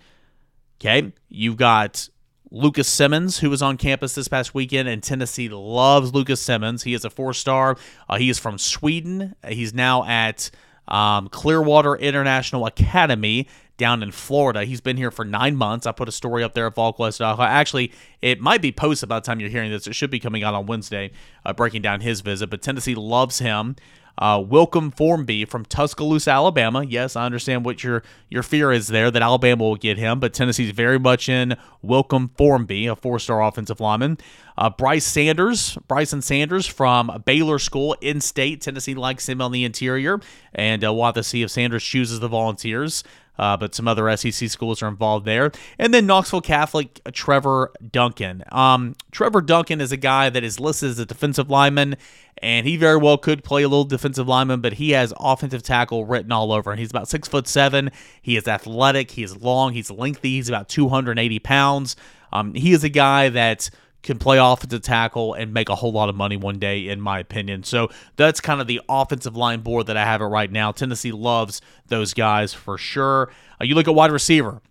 Okay, 0.81 1.13
you've 1.29 1.57
got 1.57 2.09
Lucas 2.51 2.87
Simmons, 2.87 3.39
who 3.39 3.49
was 3.49 3.61
on 3.61 3.77
campus 3.77 4.15
this 4.15 4.27
past 4.27 4.53
weekend, 4.53 4.87
and 4.87 5.03
Tennessee 5.03 5.49
loves 5.49 6.13
Lucas 6.13 6.41
Simmons. 6.41 6.83
He 6.83 6.93
is 6.93 7.03
a 7.03 7.09
four 7.09 7.33
star. 7.33 7.77
Uh, 8.07 8.17
he 8.17 8.29
is 8.29 8.39
from 8.39 8.57
Sweden. 8.57 9.35
He's 9.47 9.73
now 9.73 10.05
at 10.05 10.49
um, 10.87 11.27
Clearwater 11.29 11.95
International 11.95 12.65
Academy 12.65 13.47
down 13.77 14.01
in 14.01 14.11
Florida. 14.11 14.65
He's 14.65 14.81
been 14.81 14.97
here 14.97 15.11
for 15.11 15.23
nine 15.23 15.55
months. 15.55 15.85
I 15.85 15.91
put 15.91 16.09
a 16.09 16.11
story 16.11 16.43
up 16.43 16.53
there 16.53 16.65
at 16.65 16.75
VolQuest. 16.75 17.37
Actually, 17.39 17.91
it 18.21 18.39
might 18.39 18.61
be 18.61 18.71
posted 18.71 19.07
by 19.07 19.19
the 19.19 19.25
time 19.25 19.39
you're 19.39 19.49
hearing 19.49 19.71
this. 19.71 19.85
It 19.85 19.93
should 19.93 20.09
be 20.09 20.19
coming 20.19 20.43
out 20.43 20.53
on 20.53 20.65
Wednesday, 20.65 21.11
uh, 21.45 21.53
breaking 21.53 21.83
down 21.83 22.01
his 22.01 22.21
visit. 22.21 22.49
But 22.49 22.61
Tennessee 22.61 22.95
loves 22.95 23.39
him. 23.39 23.75
Uh, 24.17 24.43
Wilkin 24.45 24.91
Formby 24.91 25.45
from 25.45 25.63
Tuscaloosa, 25.65 26.31
Alabama. 26.31 26.83
Yes, 26.83 27.15
I 27.15 27.25
understand 27.25 27.65
what 27.65 27.83
your 27.83 28.03
your 28.29 28.43
fear 28.43 28.71
is 28.71 28.87
there 28.87 29.11
that 29.11 29.21
Alabama 29.21 29.63
will 29.63 29.75
get 29.75 29.97
him, 29.97 30.19
but 30.19 30.33
Tennessee's 30.33 30.71
very 30.71 30.97
much 30.97 31.29
in 31.29 31.55
Wilkin 31.81 32.29
Formby, 32.29 32.87
a 32.87 32.95
four-star 32.95 33.43
offensive 33.43 33.79
lineman. 33.79 34.17
Uh, 34.57 34.69
Bryce 34.71 35.05
Sanders, 35.05 35.77
Bryson 35.87 36.21
Sanders 36.21 36.65
from 36.65 37.21
Baylor 37.25 37.59
School 37.59 37.95
in 38.01 38.19
state. 38.19 38.61
Tennessee 38.61 38.95
likes 38.95 39.29
him 39.29 39.39
on 39.39 39.51
the 39.51 39.63
interior, 39.63 40.19
and 40.53 40.83
uh, 40.83 40.91
we'll 40.91 41.05
have 41.05 41.15
to 41.15 41.23
see 41.23 41.43
if 41.43 41.51
Sanders 41.51 41.83
chooses 41.83 42.19
the 42.19 42.27
Volunteers. 42.27 43.03
Uh, 43.37 43.57
but 43.57 43.75
some 43.75 43.87
other 43.87 44.15
SEC 44.17 44.49
schools 44.49 44.81
are 44.81 44.87
involved 44.87 45.25
there. 45.25 45.51
And 45.77 45.93
then 45.93 46.05
Knoxville 46.05 46.41
Catholic, 46.41 46.99
Trevor 47.13 47.71
Duncan. 47.91 48.43
Um, 48.51 48.95
Trevor 49.11 49.41
Duncan 49.41 49.81
is 49.81 49.91
a 49.91 49.97
guy 49.97 50.29
that 50.29 50.43
is 50.43 50.59
listed 50.59 50.89
as 50.89 50.99
a 50.99 51.05
defensive 51.05 51.49
lineman, 51.49 51.97
and 52.39 52.67
he 52.67 52.77
very 52.77 52.97
well 52.97 53.17
could 53.17 53.43
play 53.43 53.63
a 53.63 53.67
little 53.67 53.85
defensive 53.85 54.27
lineman, 54.27 54.61
but 54.61 54.73
he 54.73 54.91
has 54.91 55.13
offensive 55.19 55.63
tackle 55.63 56.05
written 56.05 56.31
all 56.31 56.51
over. 56.51 56.71
And 56.71 56.79
he's 56.79 56.89
about 56.89 57.07
six 57.07 57.27
foot 57.27 57.47
seven. 57.47 57.91
He 58.21 58.37
is 58.37 58.47
athletic. 58.47 59.11
He 59.11 59.23
is 59.23 59.37
long. 59.37 59.73
He's 59.73 59.89
lengthy. 59.89 60.35
He's 60.35 60.49
about 60.49 60.69
280 60.69 61.39
pounds. 61.39 61.95
Um, 62.31 62.53
he 62.53 62.73
is 62.73 62.83
a 62.83 62.89
guy 62.89 63.29
that 63.29 63.69
can 64.07 64.17
play 64.17 64.39
offensive 64.39 64.81
tackle 64.81 65.35
and 65.35 65.53
make 65.53 65.69
a 65.69 65.75
whole 65.75 65.91
lot 65.91 66.09
of 66.09 66.15
money 66.15 66.37
one 66.37 66.57
day, 66.57 66.87
in 66.87 66.99
my 66.99 67.19
opinion. 67.19 67.63
So 67.63 67.89
that's 68.15 68.41
kind 68.41 68.59
of 68.59 68.65
the 68.65 68.81
offensive 68.89 69.35
line 69.35 69.59
board 69.59 69.85
that 69.87 69.97
I 69.97 70.05
have 70.05 70.21
it 70.21 70.25
right 70.25 70.51
now. 70.51 70.71
Tennessee 70.71 71.11
loves 71.11 71.61
those 71.87 72.13
guys 72.15 72.53
for 72.53 72.77
sure. 72.77 73.29
Uh, 73.61 73.65
you 73.65 73.75
look 73.75 73.87
at 73.87 73.93
wide 73.93 74.11
receiver. 74.11 74.61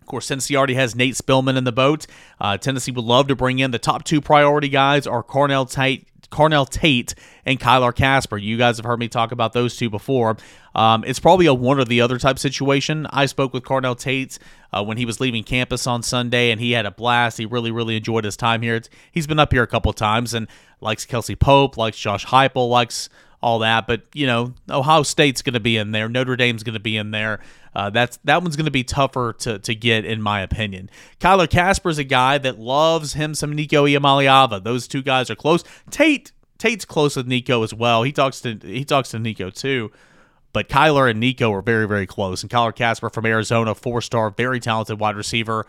Of 0.00 0.06
course, 0.06 0.26
Tennessee 0.26 0.56
already 0.56 0.74
has 0.74 0.96
Nate 0.96 1.14
Spillman 1.14 1.56
in 1.56 1.62
the 1.64 1.70
boat. 1.72 2.06
Uh, 2.40 2.56
Tennessee 2.56 2.90
would 2.90 3.04
love 3.04 3.28
to 3.28 3.36
bring 3.36 3.60
in 3.60 3.70
the 3.70 3.78
top 3.78 4.02
two 4.02 4.20
priority 4.20 4.68
guys 4.68 5.06
are 5.06 5.22
Carnell 5.22 5.70
Tate, 5.70 6.08
Carnell 6.32 6.68
Tate 6.68 7.14
and 7.46 7.60
Kyler 7.60 7.94
Kasper. 7.94 8.38
You 8.38 8.56
guys 8.56 8.78
have 8.78 8.86
heard 8.86 8.98
me 8.98 9.08
talk 9.08 9.30
about 9.30 9.52
those 9.52 9.76
two 9.76 9.90
before. 9.90 10.36
Um, 10.74 11.04
it's 11.06 11.20
probably 11.20 11.46
a 11.46 11.54
one 11.54 11.78
or 11.78 11.84
the 11.84 12.00
other 12.00 12.18
type 12.18 12.38
situation. 12.38 13.06
I 13.10 13.26
spoke 13.26 13.52
with 13.52 13.62
Carnell 13.62 13.98
Tate 13.98 14.38
uh, 14.72 14.82
when 14.82 14.96
he 14.96 15.04
was 15.04 15.20
leaving 15.20 15.44
campus 15.44 15.86
on 15.86 16.02
Sunday, 16.02 16.50
and 16.50 16.60
he 16.60 16.72
had 16.72 16.86
a 16.86 16.90
blast. 16.90 17.38
He 17.38 17.46
really, 17.46 17.70
really 17.70 17.96
enjoyed 17.96 18.24
his 18.24 18.36
time 18.36 18.62
here. 18.62 18.76
It's, 18.76 18.88
he's 19.12 19.26
been 19.26 19.38
up 19.38 19.52
here 19.52 19.62
a 19.62 19.66
couple 19.68 19.92
times 19.92 20.34
and 20.34 20.48
likes 20.80 21.04
Kelsey 21.04 21.36
Pope, 21.36 21.76
likes 21.76 21.98
Josh 21.98 22.26
Heupel, 22.26 22.68
likes 22.68 23.08
all 23.42 23.58
that. 23.60 23.86
But 23.86 24.02
you 24.14 24.26
know, 24.26 24.54
Ohio 24.70 25.02
State's 25.02 25.42
going 25.42 25.54
to 25.54 25.60
be 25.60 25.76
in 25.76 25.92
there. 25.92 26.08
Notre 26.08 26.36
Dame's 26.36 26.62
going 26.62 26.74
to 26.74 26.80
be 26.80 26.96
in 26.96 27.10
there. 27.10 27.40
Uh, 27.74 27.90
that's 27.90 28.18
that 28.24 28.42
one's 28.42 28.56
going 28.56 28.66
to 28.66 28.70
be 28.70 28.84
tougher 28.84 29.34
to, 29.40 29.58
to 29.58 29.74
get, 29.74 30.04
in 30.04 30.22
my 30.22 30.40
opinion. 30.40 30.90
Kyler 31.20 31.48
Kasper's 31.48 31.98
a 31.98 32.04
guy 32.04 32.38
that 32.38 32.58
loves 32.58 33.14
him 33.14 33.34
some 33.34 33.54
Nico 33.54 33.86
Iamaleava. 33.86 34.62
Those 34.62 34.86
two 34.86 35.02
guys 35.02 35.30
are 35.30 35.34
close. 35.34 35.64
Tate 35.90 36.32
Tate's 36.58 36.84
close 36.84 37.16
with 37.16 37.26
Nico 37.26 37.62
as 37.62 37.74
well. 37.74 38.02
He 38.02 38.12
talks 38.12 38.40
to 38.42 38.58
he 38.62 38.84
talks 38.84 39.10
to 39.10 39.18
Nico 39.18 39.50
too. 39.50 39.90
But 40.52 40.68
Kyler 40.68 41.10
and 41.10 41.18
Nico 41.18 41.50
are 41.52 41.62
very, 41.62 41.88
very 41.88 42.06
close. 42.06 42.42
And 42.42 42.50
Kyler 42.50 42.74
Kasper 42.74 43.08
from 43.08 43.24
Arizona, 43.24 43.74
four 43.74 44.02
star, 44.02 44.30
very 44.30 44.60
talented 44.60 45.00
wide 45.00 45.16
receiver. 45.16 45.66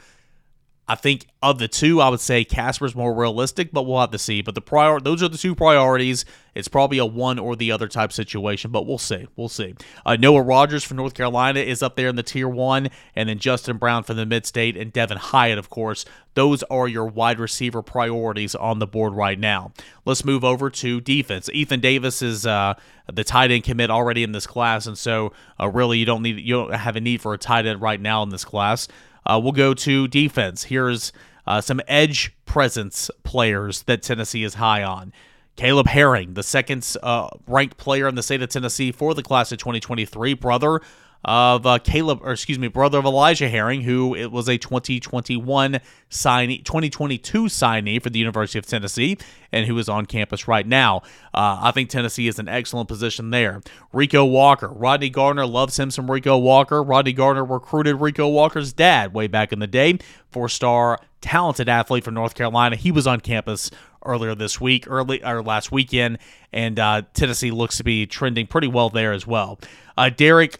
I 0.86 0.96
think 0.96 1.28
of 1.42 1.60
the 1.60 1.70
two, 1.70 2.02
I 2.02 2.10
would 2.10 2.20
say 2.20 2.44
Kasper's 2.44 2.94
more 2.94 3.14
realistic, 3.14 3.72
but 3.72 3.84
we'll 3.84 4.02
have 4.02 4.12
to 4.12 4.18
see. 4.18 4.42
But 4.42 4.54
the 4.54 4.62
prior, 4.62 5.00
those 5.00 5.24
are 5.24 5.30
the 5.30 5.38
two 5.38 5.56
priorities. 5.56 6.26
It's 6.56 6.68
probably 6.68 6.98
a 6.98 7.06
one 7.06 7.40
or 7.40 7.56
the 7.56 7.72
other 7.72 7.88
type 7.88 8.12
situation, 8.12 8.70
but 8.70 8.86
we'll 8.86 8.98
see. 8.98 9.28
We'll 9.38 9.50
see. 9.50 9.76
Uh, 10.06 10.18
Noah 10.18 10.42
Rogers 10.42 10.84
from 10.84 10.98
North 10.98 11.14
Carolina 11.14 11.62
is 11.62 11.82
up 11.82 11.96
there 11.96 12.10
in 12.10 12.18
the 12.18 12.24
tier 12.24 12.50
one, 12.50 12.90
and 13.16 13.30
then 13.30 13.40
Justin 13.40 13.78
Brown 13.78 14.04
from 14.04 14.18
the 14.18 14.26
Mid 14.26 14.46
State 14.46 14.76
and 14.76 14.92
Devin 14.92 15.18
Hyatt, 15.18 15.58
of 15.58 15.70
course. 15.70 16.04
Those 16.34 16.64
are 16.64 16.88
your 16.88 17.06
wide 17.06 17.40
receiver 17.40 17.82
priorities 17.82 18.54
on 18.54 18.80
the 18.80 18.88
board 18.88 19.14
right 19.14 19.40
now. 19.40 19.72
Let's 20.04 20.26
move 20.26 20.44
over 20.44 20.70
to 20.70 21.00
defense. 21.00 21.50
Ethan 21.54 21.80
Davis 21.80 22.22
is 22.22 22.46
uh, 22.46 22.74
the 23.12 23.24
tight 23.24 23.52
end 23.52 23.64
commit 23.64 23.90
already 23.90 24.24
in 24.24 24.34
this 24.34 24.48
class, 24.48 24.86
and 24.86 24.98
so 24.98 25.32
uh, 25.60 25.70
really 25.70 25.98
you 25.98 26.06
don't 26.06 26.24
need 26.24 26.40
you 26.40 26.56
don't 26.56 26.74
have 26.74 26.98
a 26.98 27.02
need 27.02 27.22
for 27.22 27.34
a 27.34 27.38
tight 27.38 27.66
end 27.66 27.82
right 27.82 28.02
now 28.02 28.22
in 28.24 28.30
this 28.30 28.44
class. 28.44 28.88
Uh, 29.26 29.40
we'll 29.42 29.52
go 29.52 29.74
to 29.74 30.08
defense. 30.08 30.64
Here's 30.64 31.12
uh, 31.46 31.62
some 31.62 31.82
edge 31.88 32.36
presence 32.46 33.10
players 33.24 33.84
that 33.84 34.02
Tennessee 34.02 34.44
is 34.44 34.56
high 34.56 34.84
on. 34.84 35.14
Caleb 35.56 35.88
Herring, 35.88 36.34
the 36.34 36.44
second 36.44 36.96
uh, 37.04 37.30
ranked 37.48 37.78
player 37.78 38.08
in 38.08 38.16
the 38.16 38.24
state 38.24 38.42
of 38.42 38.50
Tennessee 38.50 38.92
for 38.92 39.14
the 39.14 39.22
class 39.22 39.52
of 39.52 39.60
2023, 39.60 40.34
brother 40.34 40.82
of 41.26 41.66
uh, 41.66 41.80
Caleb, 41.80 42.20
or 42.22 42.32
excuse 42.32 42.60
me, 42.60 42.68
brother 42.68 42.98
of 42.98 43.06
Elijah 43.06 43.48
Herring, 43.48 43.82
who 43.82 44.16
it 44.16 44.32
was 44.32 44.50
a 44.50 44.58
2021 44.58 45.80
signee, 46.10 46.64
2022 46.64 47.46
signee 47.46 48.02
for 48.02 48.10
the 48.10 48.20
University 48.20 48.60
of 48.60 48.66
Tennessee, 48.66 49.18
and 49.52 49.66
who 49.66 49.78
is 49.78 49.88
on 49.88 50.06
campus 50.06 50.48
right 50.48 50.68
now. 50.68 50.98
Uh, 51.34 51.60
I 51.62 51.72
think 51.72 51.90
Tennessee 51.90 52.28
is 52.28 52.40
in 52.40 52.50
excellent 52.50 52.88
position 52.88 53.30
there. 53.30 53.62
Rico 53.94 54.26
Walker, 54.26 54.68
Rodney 54.68 55.10
Garner 55.10 55.46
loves 55.46 55.80
him 55.80 55.92
some 55.92 56.12
Rico 56.12 56.38
Walker. 56.38 56.84
Rodney 56.84 57.14
Garner 57.14 57.46
recruited 57.46 57.98
Rico 57.98 58.28
Walker's 58.28 58.74
dad 58.74 59.14
way 59.14 59.28
back 59.28 59.54
in 59.54 59.60
the 59.60 59.68
day, 59.68 60.00
four-star 60.32 61.00
talented 61.22 61.70
athlete 61.70 62.04
from 62.04 62.14
North 62.14 62.36
Carolina. 62.36 62.76
He 62.76 62.92
was 62.92 63.08
on 63.08 63.22
campus 63.22 63.72
earlier 64.06 64.36
this 64.36 64.60
week, 64.60 64.86
early 64.88 65.24
or 65.24 65.42
last 65.42 65.72
weekend, 65.72 66.18
and 66.52 66.78
uh, 66.78 67.04
Tennessee 67.14 67.52
looks 67.52 67.78
to 67.78 67.84
be 67.84 68.06
trending 68.06 68.46
pretty 68.46 68.68
well 68.68 68.90
there 68.90 69.14
as 69.14 69.26
well. 69.26 69.60
Uh, 69.98 70.10
Derek 70.10 70.60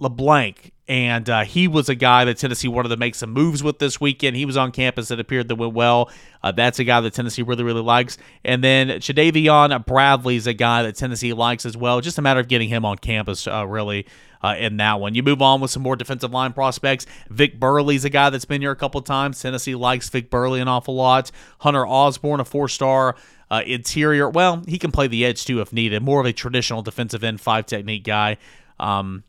LeBlanc, 0.00 0.72
and 0.88 1.30
uh, 1.30 1.44
he 1.44 1.68
was 1.68 1.88
a 1.88 1.94
guy 1.94 2.24
that 2.24 2.38
Tennessee 2.38 2.66
wanted 2.66 2.88
to 2.88 2.96
make 2.96 3.14
some 3.14 3.30
moves 3.30 3.62
with 3.62 3.78
this 3.78 4.00
weekend. 4.00 4.34
He 4.34 4.44
was 4.44 4.56
on 4.56 4.72
campus 4.72 5.10
It 5.10 5.20
appeared 5.20 5.46
that 5.48 5.54
went 5.54 5.74
well. 5.74 6.10
Uh, 6.42 6.50
that's 6.50 6.80
a 6.80 6.84
guy 6.84 7.00
that 7.00 7.12
Tennessee 7.12 7.42
really, 7.42 7.62
really 7.62 7.82
likes. 7.82 8.18
And 8.44 8.64
then 8.64 8.88
Chadavion 8.88 9.86
Bradley 9.86 10.36
is 10.36 10.48
a 10.48 10.52
guy 10.52 10.82
that 10.82 10.96
Tennessee 10.96 11.32
likes 11.32 11.64
as 11.64 11.76
well. 11.76 12.00
Just 12.00 12.18
a 12.18 12.22
matter 12.22 12.40
of 12.40 12.48
getting 12.48 12.68
him 12.68 12.84
on 12.84 12.98
campus, 12.98 13.46
uh, 13.46 13.66
really. 13.66 14.06
Uh, 14.42 14.56
in 14.58 14.78
that 14.78 14.98
one, 14.98 15.14
you 15.14 15.22
move 15.22 15.42
on 15.42 15.60
with 15.60 15.70
some 15.70 15.82
more 15.82 15.96
defensive 15.96 16.32
line 16.32 16.54
prospects. 16.54 17.04
Vic 17.28 17.60
Burley's 17.60 18.06
a 18.06 18.08
guy 18.08 18.30
that's 18.30 18.46
been 18.46 18.62
here 18.62 18.70
a 18.70 18.76
couple 18.76 19.02
times. 19.02 19.38
Tennessee 19.38 19.74
likes 19.74 20.08
Vic 20.08 20.30
Burley 20.30 20.60
an 20.60 20.66
awful 20.66 20.94
lot. 20.94 21.30
Hunter 21.58 21.86
Osborne, 21.86 22.40
a 22.40 22.44
four-star 22.46 23.16
uh, 23.50 23.62
interior. 23.66 24.30
Well, 24.30 24.62
he 24.66 24.78
can 24.78 24.92
play 24.92 25.08
the 25.08 25.26
edge 25.26 25.44
too 25.44 25.60
if 25.60 25.74
needed. 25.74 26.02
More 26.02 26.20
of 26.20 26.26
a 26.26 26.32
traditional 26.32 26.80
defensive 26.80 27.22
end, 27.22 27.38
five 27.38 27.66
technique 27.66 28.02
guy. 28.02 28.38
Um, 28.78 29.24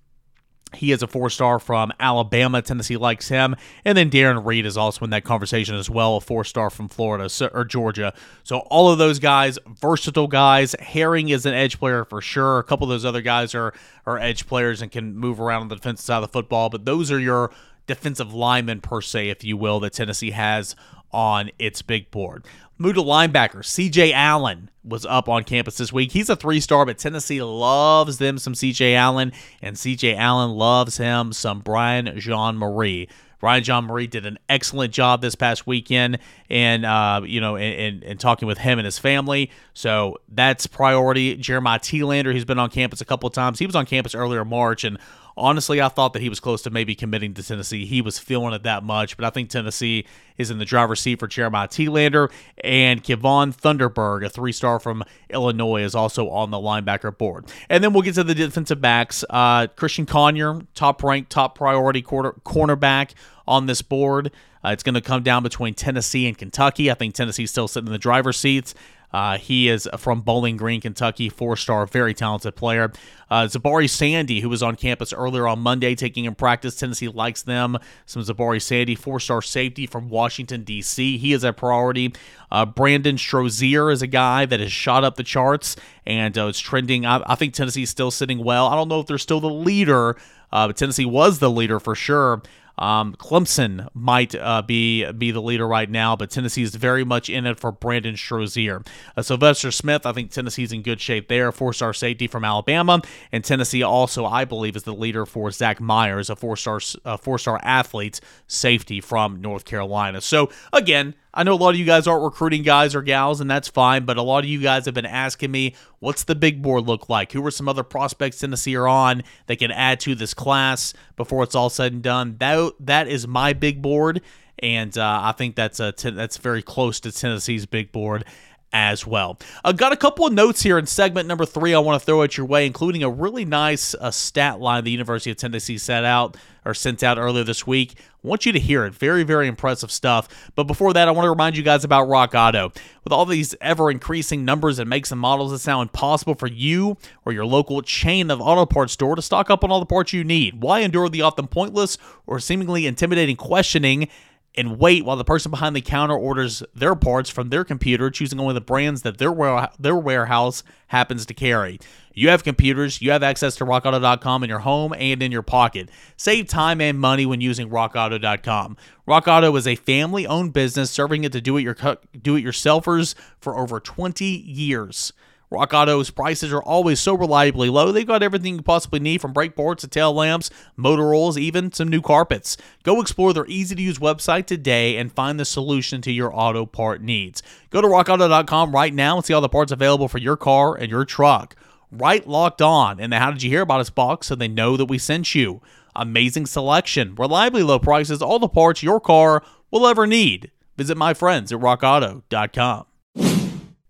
he 0.74 0.92
is 0.92 1.04
a 1.04 1.08
four 1.08 1.30
star 1.30 1.60
from 1.60 1.92
Alabama. 2.00 2.62
Tennessee 2.62 2.98
likes 2.98 3.28
him. 3.28 3.56
And 3.84 3.98
then 3.98 4.10
Darren 4.10 4.46
Reed 4.46 4.66
is 4.66 4.78
also 4.78 5.04
in 5.04 5.12
that 5.12 5.24
conversation 5.24 5.76
as 5.76 5.90
well, 5.90 6.18
a 6.18 6.22
four 6.22 6.44
star 6.44 6.70
from 6.70 6.88
Florida 6.88 7.30
or 7.54 7.66
Georgia. 7.66 8.14
So 8.44 8.60
all 8.60 8.92
of 8.92 8.98
those 8.98 9.20
guys, 9.20 9.60
versatile 9.68 10.28
guys. 10.28 10.76
Herring 10.80 11.30
is 11.30 11.46
an 11.46 11.54
edge 11.54 11.80
player 11.80 12.06
for 12.06 12.22
sure. 12.22 12.60
A 12.60 12.64
couple 12.64 12.86
of 12.86 12.90
those 12.90 13.06
other 13.06 13.22
guys 13.22 13.54
are, 13.54 13.74
are 14.06 14.18
edge 14.18 14.48
players 14.48 14.82
and 14.82 14.92
can 14.92 15.16
move 15.16 15.40
around 15.42 15.64
on 15.64 15.68
the 15.68 15.76
defensive 15.76 16.06
side 16.06 16.18
of 16.18 16.24
the 16.24 16.28
football. 16.30 16.70
But 16.70 16.86
those 16.86 17.12
are 17.12 17.20
your 17.20 17.52
defensive 17.88 18.34
linemen, 18.34 18.82
per 18.82 19.02
se, 19.02 19.30
if 19.30 19.44
you 19.44 19.58
will, 19.58 19.80
that 19.82 19.94
Tennessee 19.94 20.32
has 20.32 20.76
on 21.12 21.52
its 21.60 21.82
big 21.82 22.10
board. 22.12 22.46
Move 22.82 22.96
to 22.96 23.04
linebacker. 23.04 23.58
CJ 23.58 24.12
Allen 24.12 24.72
was 24.84 25.06
up 25.06 25.30
on 25.30 25.44
campus 25.44 25.78
this 25.78 25.94
week. 25.94 26.14
He's 26.14 26.32
a 26.32 26.36
three 26.36 26.60
star, 26.60 26.84
but 26.84 26.98
Tennessee 26.98 27.40
loves 27.40 28.18
them 28.18 28.40
some 28.40 28.54
CJ 28.54 28.96
Allen, 28.96 29.34
and 29.62 29.76
CJ 29.76 30.18
Allen 30.18 30.50
loves 30.50 30.98
him 30.98 31.32
some 31.32 31.60
Brian 31.60 32.20
Jean-Mary. 32.20 33.08
Brian 33.40 33.64
Jean-Mary 33.64 34.08
did 34.08 34.26
an 34.26 34.40
excellent 34.50 34.94
job 34.94 35.22
this 35.22 35.36
past 35.36 35.68
weekend, 35.68 36.18
and 36.50 36.84
uh, 36.84 37.22
you 37.24 37.40
know, 37.40 37.56
and, 37.56 38.04
and, 38.04 38.20
talking 38.20 38.48
with 38.48 38.58
him 38.58 38.80
and 38.80 38.86
his 38.88 38.98
family. 38.98 39.52
So 39.76 40.18
that's 40.28 40.66
priority. 40.66 41.36
Jeremiah 41.36 41.78
Telander, 41.78 42.34
who's 42.34 42.46
been 42.46 42.58
on 42.58 42.72
campus 42.72 43.00
a 43.00 43.06
couple 43.06 43.28
of 43.28 43.34
times, 43.34 43.60
he 43.60 43.68
was 43.68 43.76
on 43.76 43.86
campus 43.86 44.16
earlier 44.16 44.44
March, 44.44 44.84
and 44.84 44.98
honestly, 45.42 45.82
I 45.82 45.90
thought 45.90 46.14
that 46.14 46.22
he 46.22 46.30
was 46.30 46.40
close 46.40 46.62
to 46.62 46.70
maybe 46.70 46.96
committing 46.96 47.34
to 47.34 47.44
Tennessee. 47.44 47.86
He 47.86 48.02
was 48.02 48.20
feeling 48.20 48.54
it 48.54 48.64
that 48.64 48.84
much, 48.84 49.18
but 49.18 49.26
I 49.26 49.32
think 49.32 49.50
Tennessee 49.50 50.06
is 50.38 50.52
in 50.52 50.60
the 50.60 50.66
driver's 50.66 51.02
seat 51.02 51.20
for 51.20 51.28
Jeremiah 51.28 51.68
Telander 51.68 52.32
and 52.64 53.04
Kevon 53.04 53.54
Thunderberg, 53.54 54.24
a 54.26 54.30
three-star 54.30 54.80
from 54.80 55.04
Illinois, 55.30 55.84
is 55.84 55.96
also 55.96 56.30
on 56.30 56.52
the 56.52 56.58
linebacker 56.58 57.18
board. 57.18 57.46
And 57.70 57.84
then 57.84 57.92
we'll 57.92 58.04
get 58.04 58.16
to 58.16 58.24
the 58.24 58.36
defensive 58.36 58.80
backs. 58.80 59.26
Uh, 59.30 59.68
Christian 59.68 60.06
Conyer, 60.06 60.62
top-ranked, 60.76 61.32
top 61.32 61.56
priority 61.56 62.02
quarter, 62.02 62.34
cornerback 62.46 63.14
on 63.48 63.66
this 63.66 63.82
board. 63.82 64.32
Uh, 64.64 64.70
it's 64.70 64.84
going 64.84 64.96
to 64.96 65.02
come 65.02 65.24
down 65.24 65.42
between 65.42 65.74
Tennessee 65.74 66.28
and 66.28 66.38
Kentucky. 66.38 66.92
I 66.92 66.94
think 66.94 67.16
Tennessee's 67.16 67.50
still 67.50 67.68
sitting 67.68 67.88
in 67.88 67.94
the 67.94 67.98
driver's 68.00 68.38
seats. 68.38 68.76
Uh, 69.14 69.38
he 69.38 69.70
is 69.70 69.88
from 69.98 70.22
Bowling 70.22 70.58
Green, 70.58 70.82
Kentucky, 70.82 71.30
four 71.30 71.56
star, 71.58 71.86
very 71.86 72.14
talented 72.14 72.56
player. 72.56 72.92
Uh, 73.30 73.48
Zahbari 73.48 73.90
Sandy, 73.90 74.42
who 74.42 74.50
was 74.50 74.62
on 74.62 74.76
campus 74.76 75.14
earlier 75.14 75.48
on 75.48 75.60
Monday 75.60 75.96
taking 75.96 76.26
in 76.26 76.36
practice. 76.36 76.76
Tennessee 76.76 77.08
likes 77.08 77.42
them. 77.44 77.78
Some 78.06 78.22
Zabari 78.22 78.62
Sandy, 78.62 78.96
four 78.96 79.20
star 79.20 79.42
safety 79.42 79.88
from 79.88 80.10
Washington, 80.10 80.64
D.C. 80.64 81.18
He 81.18 81.34
is 81.34 81.44
a 81.44 81.54
priority. 81.54 82.14
Uh, 82.52 82.66
Brandon 82.66 83.16
Strozier 83.16 83.92
is 83.92 84.02
a 84.02 84.08
guy 84.08 84.46
that 84.46 84.60
has 84.60 84.72
shot 84.72 85.04
up 85.04 85.16
the 85.16 85.24
charts 85.24 85.76
and 86.06 86.38
uh, 86.38 86.48
it's 86.48 86.60
trending. 86.60 87.06
I, 87.06 87.22
I 87.26 87.36
think 87.36 87.54
Tennessee's 87.54 87.90
still 87.90 88.12
sitting 88.12 88.44
well. 88.44 88.68
I 88.68 88.76
don't 88.76 88.90
know 88.90 89.00
if 89.00 89.08
they're 89.08 89.18
still 89.18 89.40
the 89.40 89.50
leader, 89.50 90.18
uh, 90.52 90.68
but 90.68 90.76
Tennessee 90.76 91.06
was 91.06 91.40
the 91.40 91.50
leader 91.50 91.80
for 91.80 91.96
sure 91.96 92.42
um, 92.78 93.16
Clemson 93.16 93.88
might 93.94 94.36
uh, 94.36 94.62
be 94.62 95.10
be 95.12 95.32
the 95.32 95.42
leader 95.42 95.68
right 95.68 95.90
now, 95.90 96.16
but 96.16 96.30
Tennessee 96.30 96.64
is 96.64 96.76
very 96.76 97.04
much 97.04 97.30
in 97.30 97.46
it 97.46 97.60
for 97.60 97.72
Brandon 97.72 98.16
Strozier. 98.16 98.86
Uh, 99.16 99.22
Sylvester 99.22 99.72
Smith, 99.72 100.06
I 100.06 100.14
think 100.14 100.32
Tennessee's 100.32 100.72
in 100.72 100.82
good 100.82 101.02
shape 101.02 101.28
there. 101.28 101.52
Four 101.52 101.74
star 101.74 101.94
safety 101.94 102.28
from 102.28 102.44
Alabama, 102.44 103.02
and 103.32 103.44
Tennessee 103.44 103.84
also, 103.84 104.26
I 104.26 104.46
believe, 104.46 104.76
is 104.76 104.84
the 104.84 104.94
leader 104.94 105.26
for 105.26 105.52
Zach 105.52 105.80
Myers, 105.80 106.30
a 106.30 106.36
four 106.36 106.58
star 106.58 106.80
four 107.20 107.38
star 107.38 107.60
athlete 107.64 108.20
safety 108.48 109.02
from 109.02 109.42
North 109.42 109.66
Carolina. 109.66 110.22
So 110.22 110.50
again, 110.74 111.16
I 111.34 111.44
know 111.44 111.54
a 111.54 111.56
lot 111.56 111.70
of 111.70 111.78
you 111.78 111.86
guys 111.86 112.08
aren't 112.08 112.24
recruiting 112.24 112.64
guys 112.64 112.94
or 112.94 113.02
gals, 113.02 113.40
and 113.40 113.50
that's 113.50 113.68
fine, 113.68 114.06
but 114.06 114.18
a 114.18 114.22
lot 114.22 114.44
of 114.44 114.50
you 114.50 114.60
guys 114.60 114.86
have 114.86 114.94
been 114.94 115.06
asking 115.06 115.52
me, 115.52 115.76
what's 116.00 116.24
the 116.24 116.36
big 116.36 116.62
board 116.62 116.88
look 116.88 117.08
like? 117.08 117.32
Who 117.32 117.46
are 117.46 117.52
some 117.52 117.70
other 117.70 117.84
prospects 117.84 118.40
Tennessee 118.40 118.76
are 118.76 118.88
on 118.88 119.24
that 119.48 119.60
can 119.60 119.72
add 119.72 120.00
to 120.02 120.16
this 120.16 120.34
class 120.34 120.94
before 121.16 121.44
it's 121.44 121.56
all 121.56 121.70
said 121.70 121.94
and 121.94 122.04
done? 122.04 122.36
That, 122.40 122.74
that 122.82 123.08
is 123.08 123.28
my 123.28 123.54
big 123.54 123.82
board, 123.82 124.22
and 124.60 124.98
uh, 124.98 125.22
I 125.24 125.32
think 125.32 125.56
that's, 125.56 125.80
a, 125.80 125.94
that's 125.98 126.38
very 126.38 126.62
close 126.62 127.00
to 127.02 127.12
Tennessee's 127.12 127.66
big 127.66 127.92
board 127.92 128.26
as 128.74 129.06
well. 129.06 129.38
I've 129.64 129.78
got 129.78 129.92
a 129.92 129.98
couple 129.98 130.26
of 130.26 130.34
notes 130.34 130.62
here 130.62 130.78
in 130.78 130.86
segment 130.86 131.28
number 131.28 131.46
three 131.46 131.74
I 131.74 131.80
want 131.80 132.02
to 132.02 132.06
throw 132.06 132.24
at 132.24 132.38
your 132.38 132.46
way, 132.46 132.66
including 132.66 133.04
a 133.04 133.10
really 133.10 133.46
nice 133.46 133.94
uh, 133.96 134.12
stat 134.12 134.60
line 134.60 134.84
the 134.84 134.92
University 134.92 135.32
of 135.32 135.38
Tennessee 135.38 135.78
set 135.78 136.06
out 136.06 136.38
or 136.64 136.74
sent 136.74 137.04
out 137.04 137.18
earlier 137.18 137.44
this 137.44 137.66
week. 137.66 137.96
I 138.24 138.28
want 138.28 138.46
you 138.46 138.52
to 138.52 138.60
hear 138.60 138.86
it. 138.86 138.94
Very, 138.94 139.24
very 139.24 139.48
impressive 139.48 139.92
stuff. 139.92 140.52
But 140.56 140.66
before 140.66 140.94
that, 140.94 141.08
I 141.08 141.12
want 141.12 141.26
to 141.26 141.32
remind 141.32 141.58
you 141.58 141.64
guys 141.64 141.84
about 141.84 142.08
Rock 142.08 142.36
Auto. 142.36 142.72
With 143.04 143.12
all 143.12 143.26
these 143.26 143.56
ever 143.62 143.90
increasing 143.90 144.46
numbers 144.46 144.78
and 144.78 144.88
makes 144.88 145.12
and 145.12 145.20
models, 145.20 145.52
it's 145.54 145.66
now 145.66 145.82
impossible 145.82 146.36
for 146.36 146.48
you 146.48 146.98
or 147.26 147.34
your 147.34 147.48
local 147.48 147.82
chain 147.82 148.30
of 148.30 148.40
auto 148.40 148.68
parts 148.68 148.94
store 148.94 149.16
to 149.16 149.24
stock 149.24 149.50
up 149.50 149.64
on 149.64 149.72
all 149.72 149.80
the 149.80 149.88
parts 149.88 150.14
you 150.14 150.24
need. 150.24 150.62
Why 150.62 150.82
endure 150.82 151.10
the 151.10 151.24
often 151.24 151.48
pointless 151.48 151.98
or 152.28 152.40
seemingly 152.40 152.86
intimidating 152.86 153.38
questioning? 153.38 154.08
And 154.56 154.78
wait 154.78 155.06
while 155.06 155.16
the 155.16 155.24
person 155.24 155.50
behind 155.50 155.76
the 155.76 155.82
counter 155.82 156.16
orders 156.16 156.62
their 156.76 156.96
parts 156.96 157.30
from 157.30 157.50
their 157.50 157.64
computer, 157.64 158.10
choosing 158.10 158.40
only 158.40 158.54
the 158.54 158.62
brands 158.62 159.04
that 159.04 159.18
their 159.18 159.34
their 159.80 159.96
warehouse 159.96 160.64
happens 160.88 161.26
to 161.26 161.34
carry. 161.34 161.80
You 162.14 162.30
have 162.30 162.44
computers, 162.44 163.02
you 163.02 163.12
have 163.12 163.24
access 163.24 163.56
to 163.56 163.66
rockauto.com 163.66 164.44
in 164.44 164.50
your 164.50 164.60
home 164.60 164.94
and 164.98 165.24
in 165.24 165.32
your 165.32 165.42
pocket. 165.42 165.90
Save 166.18 166.48
time 166.48 166.82
and 166.82 167.00
money 167.00 167.26
when 167.26 167.40
using 167.40 167.70
rockauto.com. 167.70 168.76
Rockauto 169.08 169.58
is 169.58 169.66
a 169.66 169.76
family-owned 169.76 170.52
business 170.52 170.92
serving 170.92 171.24
it 171.24 171.32
to 171.32 171.40
do 171.40 171.56
it 171.56 171.62
your 171.62 171.76
do 172.22 172.36
it 172.36 172.44
yourselfers 172.44 173.16
for 173.40 173.58
over 173.58 173.80
20 173.80 174.26
years. 174.26 175.14
Rock 175.52 175.74
Auto's 175.74 176.10
prices 176.10 176.54
are 176.54 176.64
always 176.64 177.02
so 177.02 177.14
reliably 177.14 177.70
low. 177.70 177.92
They've 177.92 178.08
got 178.08 178.24
everything 178.24 178.56
you 178.56 178.62
possibly 178.62 179.02
need 179.02 179.20
from 179.20 179.34
brake 179.34 179.54
boards 179.54 179.82
to 179.82 179.90
tail 179.90 180.14
lamps, 180.14 180.50
motor 180.78 181.14
oils, 181.14 181.38
even 181.38 181.74
some 181.74 181.90
new 181.90 182.02
carpets. 182.02 182.56
Go 182.84 183.02
explore 183.02 183.34
their 183.34 183.46
easy 183.48 183.76
to 183.76 183.82
use 183.82 184.00
website 184.00 184.46
today 184.46 184.96
and 184.96 185.12
find 185.12 185.38
the 185.38 185.44
solution 185.44 186.02
to 186.04 186.12
your 186.12 186.34
auto 186.34 186.66
part 186.66 187.02
needs. 187.02 187.44
Go 187.70 187.82
to 187.82 187.88
rockauto.com 187.88 188.72
right 188.74 188.94
now 188.94 189.18
and 189.18 189.26
see 189.26 189.34
all 189.34 189.42
the 189.42 189.50
parts 189.50 189.74
available 189.74 190.08
for 190.08 190.20
your 190.20 190.38
car 190.38 190.74
and 190.74 190.90
your 190.90 191.04
truck. 191.04 191.58
Write 191.92 192.30
locked 192.30 192.62
on 192.62 193.02
in 193.02 193.10
the 193.10 193.20
How 193.20 193.32
Did 193.32 193.44
You 193.44 193.50
Hear 193.50 193.64
About 193.64 193.82
Us 193.82 193.90
box 193.90 194.28
so 194.28 194.36
they 194.36 194.48
know 194.48 194.78
that 194.78 194.86
we 194.86 194.98
sent 194.98 195.36
you. 195.36 195.62
Amazing 195.94 196.46
selection, 196.46 197.14
reliably 197.16 197.64
low 197.64 197.78
prices, 197.78 198.22
all 198.22 198.40
the 198.40 198.48
parts 198.48 198.82
your 198.82 199.02
car 199.02 199.44
will 199.70 199.86
ever 199.86 200.08
need. 200.08 200.50
Visit 200.78 200.96
my 200.96 201.14
friends 201.14 201.52
at 201.52 201.60
rockauto.com. 201.60 202.86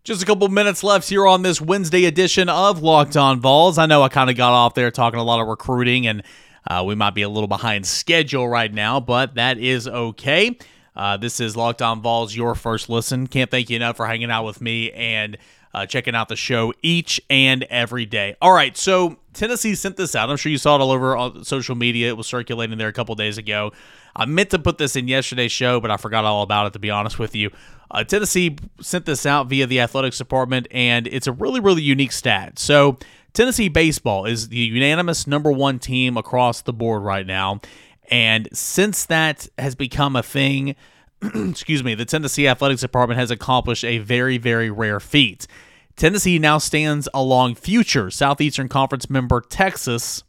Just 0.04 0.24
a 0.24 0.26
couple 0.26 0.48
minutes 0.48 0.84
left 0.84 1.08
here 1.08 1.28
on 1.28 1.44
this 1.44 1.62
Wednesday 1.62 2.06
edition 2.06 2.50
of 2.50 2.82
Locked 2.82 3.16
On 3.16 3.40
Vols. 3.40 3.78
I 3.78 3.86
know 3.86 4.02
I 4.02 4.10
kind 4.10 4.32
of 4.32 4.36
got 4.36 4.52
off 4.52 4.74
there 4.74 4.90
talking 4.90 5.20
a 5.20 5.24
lot 5.24 5.40
of 5.40 5.48
recruiting, 5.48 6.08
and 6.08 6.24
uh, 6.66 6.84
we 6.84 6.96
might 6.96 7.14
be 7.14 7.22
a 7.22 7.30
little 7.30 7.48
behind 7.48 7.86
schedule 7.86 8.50
right 8.50 8.74
now, 8.74 9.00
but 9.00 9.36
that 9.36 9.60
is 9.60 9.88
okay. 9.88 10.58
Uh, 10.96 11.18
this 11.18 11.40
is 11.40 11.56
Locked 11.56 11.84
On 11.84 12.02
Vols, 12.02 12.36
your 12.36 12.56
first 12.56 12.90
listen. 12.90 13.28
Can't 13.28 13.52
thank 13.52 13.70
you 13.70 13.76
enough 13.76 13.96
for 13.96 14.08
hanging 14.08 14.32
out 14.32 14.44
with 14.44 14.60
me 14.60 14.92
and 14.92 15.38
uh, 15.74 15.86
checking 15.86 16.16
out 16.16 16.30
the 16.30 16.36
show 16.36 16.74
each 16.82 17.22
and 17.30 17.64
every 17.64 18.06
day. 18.06 18.36
All 18.42 18.54
right, 18.54 18.76
so 18.76 19.18
Tennessee 19.34 19.76
sent 19.76 19.98
this 19.98 20.16
out. 20.16 20.30
I'm 20.30 20.38
sure 20.38 20.52
you 20.52 20.58
saw 20.58 20.76
it 20.76 20.82
all 20.82 20.92
over 20.92 21.16
on 21.16 21.44
social 21.44 21.76
media. 21.76 22.10
It 22.10 22.18
was 22.18 22.28
circulating 22.28 22.78
there 22.78 22.88
a 22.88 22.94
couple 22.94 23.16
days 23.16 23.38
ago. 23.38 23.72
I 24.16 24.26
meant 24.26 24.50
to 24.50 24.60
put 24.60 24.78
this 24.78 24.96
in 24.96 25.08
yesterday's 25.08 25.52
show, 25.52 25.80
but 25.80 25.90
I 25.90 25.98
forgot 25.98 26.26
all 26.26 26.42
about 26.42 26.68
it, 26.68 26.74
to 26.74 26.80
be 26.80 26.90
honest 26.90 27.18
with 27.18 27.36
you. 27.36 27.50
Uh, 27.90 28.04
Tennessee 28.04 28.58
sent 28.82 29.06
this 29.06 29.26
out 29.26 29.48
via 29.48 29.68
the 29.68 29.80
athletics 29.80 30.18
department, 30.18 30.68
and 30.72 31.08
it's 31.08 31.28
a 31.28 31.32
really, 31.32 31.60
really 31.60 31.82
unique 31.82 32.12
stat. 32.12 32.60
So, 32.60 32.98
Tennessee 33.34 33.70
baseball 33.70 34.26
is 34.26 34.50
the 34.50 34.58
unanimous 34.58 35.26
number 35.26 35.52
one 35.52 35.80
team 35.80 36.18
across 36.18 36.62
the 36.62 36.74
board 36.74 37.04
right 37.04 37.26
now. 37.26 37.62
And 38.10 38.50
since 38.52 39.06
that 39.06 39.48
has 39.58 39.74
become 39.74 40.18
a 40.18 40.24
thing, 40.24 40.76
excuse 41.50 41.84
me, 41.84 41.96
the 41.96 42.06
Tennessee 42.06 42.48
Athletics 42.48 42.82
Department 42.82 43.20
has 43.20 43.32
accomplished 43.32 43.84
a 43.84 44.00
very, 44.00 44.38
very 44.38 44.72
rare 44.72 45.00
feat. 45.00 45.48
Tennessee 45.96 46.40
now 46.40 46.58
stands 46.58 47.08
along 47.14 47.56
future 47.56 48.10
Southeastern 48.10 48.68
Conference 48.68 49.10
member 49.10 49.42
Texas 49.42 50.24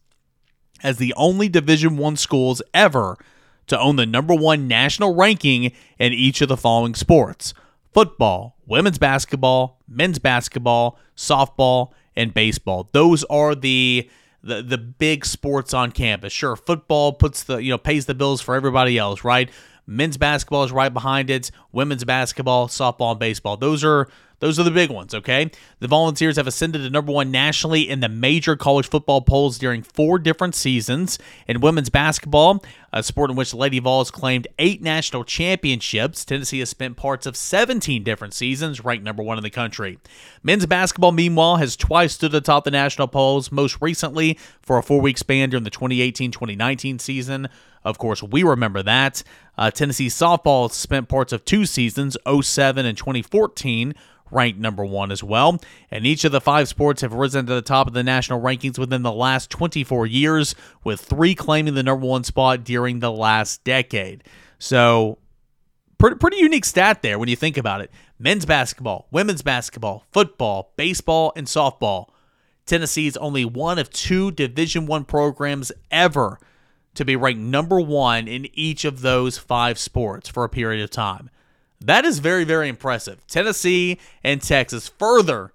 as 0.83 0.99
the 0.99 1.15
only 1.17 1.49
Division 1.49 1.97
One 1.97 2.17
schools 2.17 2.61
ever 2.75 3.17
to 3.69 3.79
own 3.79 3.97
the 3.97 4.07
number 4.07 4.35
one 4.35 4.69
national 4.69 5.15
ranking 5.15 5.73
in 5.99 6.13
each 6.13 6.43
of 6.43 6.49
the 6.49 6.57
following 6.57 6.95
sports 6.95 7.55
football, 7.93 8.57
women's 8.67 8.99
basketball, 8.99 9.79
men's 9.87 10.19
basketball, 10.19 10.99
softball, 11.17 11.93
and 12.17 12.35
baseball. 12.35 12.89
Those 12.93 13.25
are 13.25 13.55
the 13.55 14.11
the 14.43 14.63
the 14.63 14.79
big 14.79 15.25
sports 15.25 15.73
on 15.73 15.93
campus. 15.93 16.33
Sure, 16.33 16.57
football 16.57 17.13
puts 17.13 17.45
the 17.45 17.59
you 17.59 17.71
know 17.71 17.79
pays 17.79 18.07
the 18.07 18.15
bills 18.15 18.41
for 18.41 18.55
everybody 18.55 18.99
else, 18.99 19.25
right? 19.25 19.51
Men's 19.97 20.17
basketball 20.17 20.65
is 20.65 20.73
right 20.73 20.93
behind 20.93 21.31
it. 21.31 21.51
Women's 21.73 22.05
basketball, 22.05 22.69
softball, 22.69 23.13
and 23.13 23.21
baseball. 23.21 23.57
Those 23.57 23.85
are 23.85 24.09
those 24.43 24.59
are 24.59 24.65
the 24.65 24.73
big 24.73 24.91
ones, 24.91 25.15
okay? 25.15 25.53
The 25.79 25.87
Volunteers 25.87 26.35
have 26.35 26.49
ascended 26.49 26.81
to 26.81 26.91
number 26.91 27.13
one 27.13 27.31
nationally 27.31 27.89
in 27.89 28.01
the 28.01 28.09
major 28.09 28.57
college 28.57 28.89
football 28.89 29.21
polls 29.21 29.57
during 29.57 29.85
four 29.85 30.19
different 30.19 30.57
seasons. 30.57 31.21
In 31.47 31.61
women's 31.61 31.91
basketball, 31.91 32.65
a 32.93 33.03
sport 33.03 33.31
in 33.31 33.37
which 33.37 33.55
Lady 33.55 33.79
Vols 33.79 34.11
claimed 34.11 34.47
eight 34.59 34.83
national 34.83 35.25
championships, 35.25 36.25
Tennessee 36.25 36.59
has 36.59 36.71
spent 36.71 36.97
parts 36.97 37.27
of 37.27 37.37
17 37.37 38.05
different 38.05 38.35
seasons, 38.35 38.85
ranked 38.85 39.05
number 39.05 39.23
one 39.23 39.39
in 39.39 39.45
the 39.45 39.51
country. 39.51 39.99
Men's 40.43 40.67
basketball, 40.67 41.13
meanwhile, 41.13 41.57
has 41.57 41.77
twice 41.77 42.15
stood 42.15 42.35
atop 42.35 42.65
the 42.65 42.71
national 42.71 43.09
polls, 43.09 43.51
most 43.51 43.81
recently 43.81 44.39
for 44.61 44.79
a 44.79 44.83
four 44.83 45.01
week 45.01 45.19
span 45.19 45.51
during 45.51 45.65
the 45.65 45.71
2018 45.71 46.31
2019 46.31 46.99
season. 46.99 47.49
Of 47.85 47.99
course, 47.99 48.23
we 48.23 48.43
remember 48.43 48.83
that. 48.83 49.23
Uh, 49.59 49.71
Tennessee 49.71 50.07
softball 50.09 50.71
spent 50.71 51.09
parts 51.09 51.33
of 51.33 51.45
two 51.45 51.67
seasons, 51.67 52.17
07 52.27 52.87
and 52.87 52.97
2014, 52.97 53.95
ranked 54.33 54.59
number 54.59 54.85
one 54.85 55.13
as 55.13 55.23
well. 55.23 55.61
And 55.91 56.07
each 56.07 56.25
of 56.25 56.33
the 56.33 56.41
five 56.41 56.69
sports 56.69 57.03
have 57.03 57.13
risen 57.13 57.47
to 57.47 57.55
the 57.55 57.63
top 57.63 57.87
of 57.87 57.93
the 57.93 58.03
national 58.03 58.41
rankings 58.41 58.79
within 58.79 59.03
the 59.03 59.13
last 59.13 59.51
24 59.51 60.07
years, 60.07 60.55
with 60.83 61.01
three 61.01 61.35
claiming 61.35 61.75
the 61.75 61.83
number 61.83 62.07
one 62.07 62.25
spot 62.25 62.65
during 62.65 62.82
the 63.01 63.13
last 63.13 63.65
decade. 63.65 64.25
So, 64.59 65.19
pretty, 65.99 66.17
pretty 66.17 66.39
unique 66.39 66.65
stat 66.65 67.03
there 67.03 67.19
when 67.19 67.29
you 67.29 67.37
think 67.37 67.57
about 67.57 67.81
it. 67.81 67.91
Men's 68.19 68.47
basketball, 68.47 69.09
women's 69.11 69.43
basketball, 69.43 70.05
football, 70.13 70.73
baseball, 70.77 71.33
and 71.37 71.47
softball. 71.47 72.09
Tennessee 72.67 73.07
is 73.07 73.17
only 73.17 73.45
one 73.45 73.79
of 73.79 73.91
two 73.91 74.31
Division 74.31 74.87
One 74.87 75.05
programs 75.05 75.73
ever 75.91 76.39
to 76.95 77.05
be 77.05 77.17
ranked 77.17 77.41
number 77.41 77.81
one 77.81 78.29
in 78.29 78.49
each 78.53 78.85
of 78.85 79.01
those 79.01 79.39
five 79.39 79.79
sports 79.79 80.29
for 80.29 80.45
a 80.45 80.49
period 80.49 80.83
of 80.83 80.91
time. 80.91 81.31
That 81.81 82.05
is 82.05 82.21
very, 82.21 82.45
very 82.45 82.69
impressive. 82.69 83.27
Tennessee 83.27 83.99
and 84.23 84.41
Texas 84.41 84.89
further, 84.89 85.53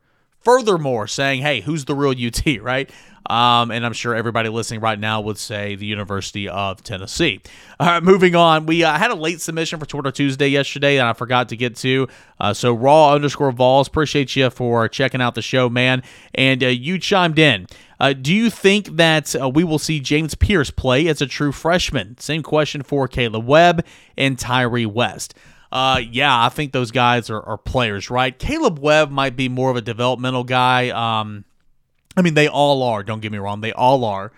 furthermore 0.47 1.07
saying, 1.07 1.41
hey, 1.41 1.59
who's 1.59 1.83
the 1.83 1.93
real 1.93 2.11
UT, 2.11 2.41
right? 2.61 2.89
Um, 3.29 3.69
and 3.69 3.85
I'm 3.85 3.91
sure 3.91 4.15
everybody 4.15 4.47
listening 4.47 4.79
right 4.79 4.97
now 4.97 5.19
would 5.19 5.37
say 5.37 5.75
the 5.75 5.85
University 5.85 6.47
of 6.47 6.81
Tennessee. 6.81 7.41
All 7.81 7.87
right, 7.87 8.01
moving 8.01 8.33
on. 8.33 8.65
We 8.65 8.85
uh, 8.85 8.97
had 8.97 9.11
a 9.11 9.15
late 9.15 9.41
submission 9.41 9.77
for 9.77 9.85
Twitter 9.85 10.09
Tuesday 10.09 10.47
yesterday 10.47 10.95
that 10.95 11.05
I 11.05 11.11
forgot 11.11 11.49
to 11.49 11.57
get 11.57 11.75
to. 11.77 12.07
Uh, 12.39 12.53
so 12.53 12.73
raw 12.73 13.11
underscore 13.11 13.51
Vols, 13.51 13.89
appreciate 13.89 14.37
you 14.37 14.49
for 14.49 14.87
checking 14.87 15.19
out 15.19 15.35
the 15.35 15.41
show, 15.41 15.67
man. 15.67 16.01
And 16.33 16.63
uh, 16.63 16.67
you 16.67 16.97
chimed 16.97 17.39
in. 17.39 17.67
Uh, 17.99 18.13
do 18.13 18.33
you 18.33 18.49
think 18.49 18.95
that 18.95 19.35
uh, 19.35 19.49
we 19.49 19.65
will 19.65 19.79
see 19.79 19.99
James 19.99 20.33
Pierce 20.33 20.71
play 20.71 21.09
as 21.09 21.21
a 21.21 21.25
true 21.25 21.51
freshman? 21.51 22.17
Same 22.19 22.41
question 22.41 22.83
for 22.83 23.09
Caleb 23.09 23.45
Webb 23.45 23.85
and 24.17 24.39
Tyree 24.39 24.85
West. 24.85 25.33
Uh, 25.71 26.01
yeah, 26.11 26.45
I 26.45 26.49
think 26.49 26.71
those 26.71 26.91
guys 26.91 27.29
are, 27.29 27.41
are, 27.41 27.57
players, 27.57 28.09
right? 28.09 28.37
Caleb 28.37 28.79
Webb 28.79 29.11
might 29.11 29.35
be 29.35 29.49
more 29.49 29.69
of 29.69 29.75
a 29.75 29.81
developmental 29.81 30.43
guy. 30.43 30.89
Um, 30.89 31.43
I 32.15 32.21
mean, 32.21 32.35
they 32.35 32.47
all 32.47 32.83
are. 32.83 33.03
Don't 33.03 33.19
get 33.19 33.31
me 33.31 33.37
wrong, 33.37 33.61
they 33.61 33.73
all 33.73 34.05
are. 34.05 34.31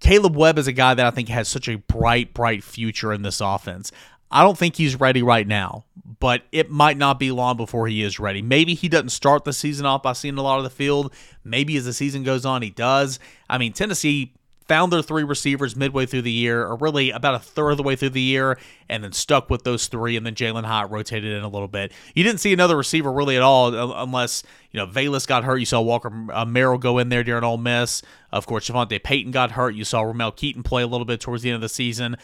Caleb 0.00 0.36
Webb 0.36 0.58
is 0.58 0.66
a 0.66 0.72
guy 0.72 0.94
that 0.94 1.06
I 1.06 1.10
think 1.10 1.28
has 1.28 1.48
such 1.48 1.68
a 1.68 1.76
bright, 1.76 2.34
bright 2.34 2.62
future 2.62 3.12
in 3.12 3.22
this 3.22 3.40
offense. 3.40 3.92
I 4.32 4.42
don't 4.42 4.58
think 4.58 4.76
he's 4.76 4.98
ready 4.98 5.22
right 5.22 5.46
now, 5.46 5.84
but 6.18 6.42
it 6.52 6.70
might 6.70 6.96
not 6.96 7.18
be 7.18 7.30
long 7.30 7.56
before 7.56 7.86
he 7.86 8.02
is 8.02 8.18
ready. 8.18 8.42
Maybe 8.42 8.74
he 8.74 8.88
doesn't 8.88 9.10
start 9.10 9.44
the 9.44 9.52
season 9.52 9.86
off 9.86 10.02
by 10.02 10.14
seeing 10.14 10.38
a 10.38 10.42
lot 10.42 10.58
of 10.58 10.64
the 10.64 10.70
field. 10.70 11.14
Maybe 11.44 11.76
as 11.76 11.84
the 11.84 11.92
season 11.92 12.24
goes 12.24 12.46
on, 12.46 12.62
he 12.62 12.70
does. 12.70 13.18
I 13.48 13.58
mean, 13.58 13.72
Tennessee 13.74 14.32
found 14.68 14.92
their 14.92 15.02
three 15.02 15.24
receivers 15.24 15.76
midway 15.76 16.06
through 16.06 16.22
the 16.22 16.32
year, 16.32 16.66
or 16.66 16.76
really 16.76 17.10
about 17.10 17.34
a 17.34 17.38
third 17.38 17.70
of 17.70 17.76
the 17.76 17.82
way 17.82 17.96
through 17.96 18.10
the 18.10 18.20
year, 18.20 18.58
and 18.88 19.04
then 19.04 19.12
stuck 19.12 19.50
with 19.50 19.64
those 19.64 19.86
three, 19.86 20.16
and 20.16 20.24
then 20.24 20.34
Jalen 20.34 20.64
Hyatt 20.64 20.90
rotated 20.90 21.32
in 21.32 21.42
a 21.42 21.48
little 21.48 21.68
bit. 21.68 21.92
You 22.14 22.24
didn't 22.24 22.40
see 22.40 22.52
another 22.52 22.76
receiver 22.76 23.12
really 23.12 23.36
at 23.36 23.42
all, 23.42 23.74
unless 23.74 24.42
you 24.70 24.78
know 24.78 24.86
Velus 24.86 25.26
got 25.26 25.44
hurt. 25.44 25.58
You 25.58 25.66
saw 25.66 25.80
Walker 25.80 26.12
uh, 26.32 26.44
Merrill 26.44 26.78
go 26.78 26.98
in 26.98 27.08
there 27.08 27.24
during 27.24 27.44
Ole 27.44 27.58
Miss. 27.58 28.02
Of 28.30 28.46
course, 28.46 28.68
Javonte 28.68 29.02
Payton 29.02 29.32
got 29.32 29.52
hurt. 29.52 29.74
You 29.74 29.84
saw 29.84 30.02
Ramel 30.02 30.32
Keyton 30.32 30.62
play 30.62 30.82
a 30.82 30.86
little 30.86 31.04
bit 31.04 31.20
towards 31.20 31.42
the 31.42 31.50
end 31.50 31.56
of 31.56 31.62
the 31.62 31.68
season. 31.68 32.16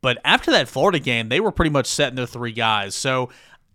But 0.00 0.18
after 0.22 0.50
that 0.50 0.68
Florida 0.68 0.98
game, 0.98 1.30
they 1.30 1.40
were 1.40 1.50
pretty 1.50 1.70
much 1.70 1.86
setting 1.86 2.16
their 2.16 2.26
three 2.26 2.52
guys. 2.52 2.94
So 2.94 3.30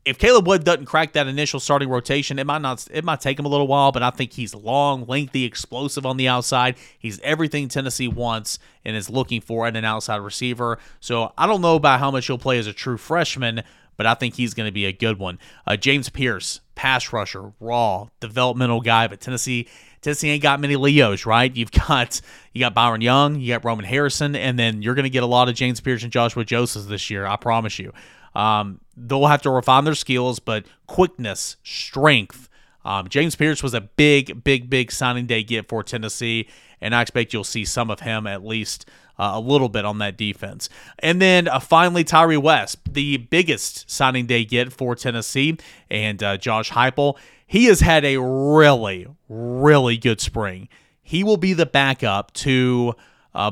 if 0.05 0.17
Caleb 0.17 0.47
Webb 0.47 0.63
doesn't 0.63 0.85
crack 0.85 1.13
that 1.13 1.27
initial 1.27 1.59
starting 1.59 1.89
rotation, 1.89 2.39
it 2.39 2.45
might 2.45 2.62
not 2.62 2.88
it 2.91 3.03
might 3.03 3.21
take 3.21 3.38
him 3.38 3.45
a 3.45 3.49
little 3.49 3.67
while, 3.67 3.91
but 3.91 4.01
I 4.01 4.09
think 4.09 4.33
he's 4.33 4.55
long, 4.55 5.05
lengthy, 5.05 5.43
explosive 5.43 6.05
on 6.05 6.17
the 6.17 6.27
outside. 6.27 6.75
He's 6.97 7.19
everything 7.19 7.67
Tennessee 7.67 8.07
wants 8.07 8.59
and 8.85 8.95
is 8.95 9.09
looking 9.09 9.41
for 9.41 9.67
in 9.67 9.75
an 9.75 9.85
outside 9.85 10.17
receiver. 10.17 10.79
So 10.99 11.33
I 11.38 11.45
don't 11.45 11.62
know 11.62 11.75
about 11.75 11.99
how 11.99 12.12
much 12.12 12.27
he'll 12.27 12.38
play 12.38 12.59
as 12.59 12.67
a 12.67 12.73
true 12.73 12.97
freshman, 12.97 13.63
but 13.97 14.05
I 14.05 14.13
think 14.13 14.35
he's 14.35 14.53
going 14.53 14.67
to 14.67 14.71
be 14.73 14.85
a 14.85 14.93
good 14.93 15.19
one. 15.19 15.38
Uh, 15.67 15.75
James 15.75 16.09
Pierce, 16.09 16.62
pass 16.75 17.12
rusher, 17.12 17.51
raw, 17.59 18.07
developmental 18.21 18.81
guy, 18.81 19.07
but 19.07 19.19
Tennessee 19.19 19.67
Tennessee 20.01 20.29
ain't 20.29 20.41
got 20.41 20.62
many 20.62 20.77
Leos, 20.77 21.25
right? 21.25 21.53
You've 21.53 21.71
got 21.71 22.21
you 22.53 22.62
got 22.62 22.73
Byron 22.73 23.01
Young, 23.01 23.39
you 23.39 23.53
got 23.53 23.65
Roman 23.65 23.85
Harrison, 23.85 24.35
and 24.35 24.57
then 24.57 24.81
you're 24.81 24.95
going 24.95 25.03
to 25.03 25.09
get 25.09 25.23
a 25.23 25.27
lot 25.27 25.49
of 25.49 25.55
James 25.55 25.81
Pierce 25.81 26.03
and 26.03 26.12
Joshua 26.12 26.45
Joseph 26.45 26.88
this 26.88 27.09
year. 27.09 27.25
I 27.25 27.35
promise 27.35 27.77
you. 27.79 27.91
Um, 28.39 28.80
they'll 28.95 29.28
have 29.28 29.41
to 29.41 29.49
refine 29.49 29.84
their 29.84 29.95
skills, 29.95 30.39
but 30.39 30.65
quickness, 30.88 31.58
strength. 31.62 32.47
Um, 32.86 33.10
James 33.10 33.36
Pierce 33.36 33.62
was 33.62 33.73
a 33.73 33.82
big, 33.82 34.45
big, 34.45 34.69
big 34.69 34.93
signing 34.93 35.25
day 35.25 35.43
get 35.43 35.67
for 35.67 35.84
Tennessee, 35.84 36.47
and 36.80 36.95
I 36.95 37.02
expect 37.02 37.34
you'll 37.34 37.43
see 37.43 37.65
some 37.65 37.91
of 37.91 37.99
him 37.99 38.25
at 38.25 38.45
least 38.45 38.89
uh, 39.19 39.32
a 39.34 39.39
little 39.41 39.67
bit 39.67 39.84
on 39.84 39.97
that 39.97 40.15
defense. 40.15 40.69
And 40.99 41.21
then 41.21 41.49
uh, 41.49 41.60
finally, 41.60 42.06
Tyree 42.06 42.38
West, 42.38 42.78
the 42.89 43.17
biggest 43.17 43.91
signing 43.91 44.25
day 44.25 44.45
get 44.45 44.71
for 44.71 44.95
Tennessee, 44.95 45.58
and 45.91 46.23
uh, 46.23 46.38
Josh 46.38 46.71
Heupel. 46.71 47.17
He 47.45 47.65
has 47.65 47.82
had 47.82 48.06
a 48.06 48.21
really, 48.21 49.06
really 49.28 49.97
good 49.97 50.21
spring. 50.21 50.69
He 51.02 51.25
will 51.25 51.38
be 51.38 51.52
the 51.52 51.65
backup 51.65 52.32
to 52.36 52.93
uh, 53.34 53.52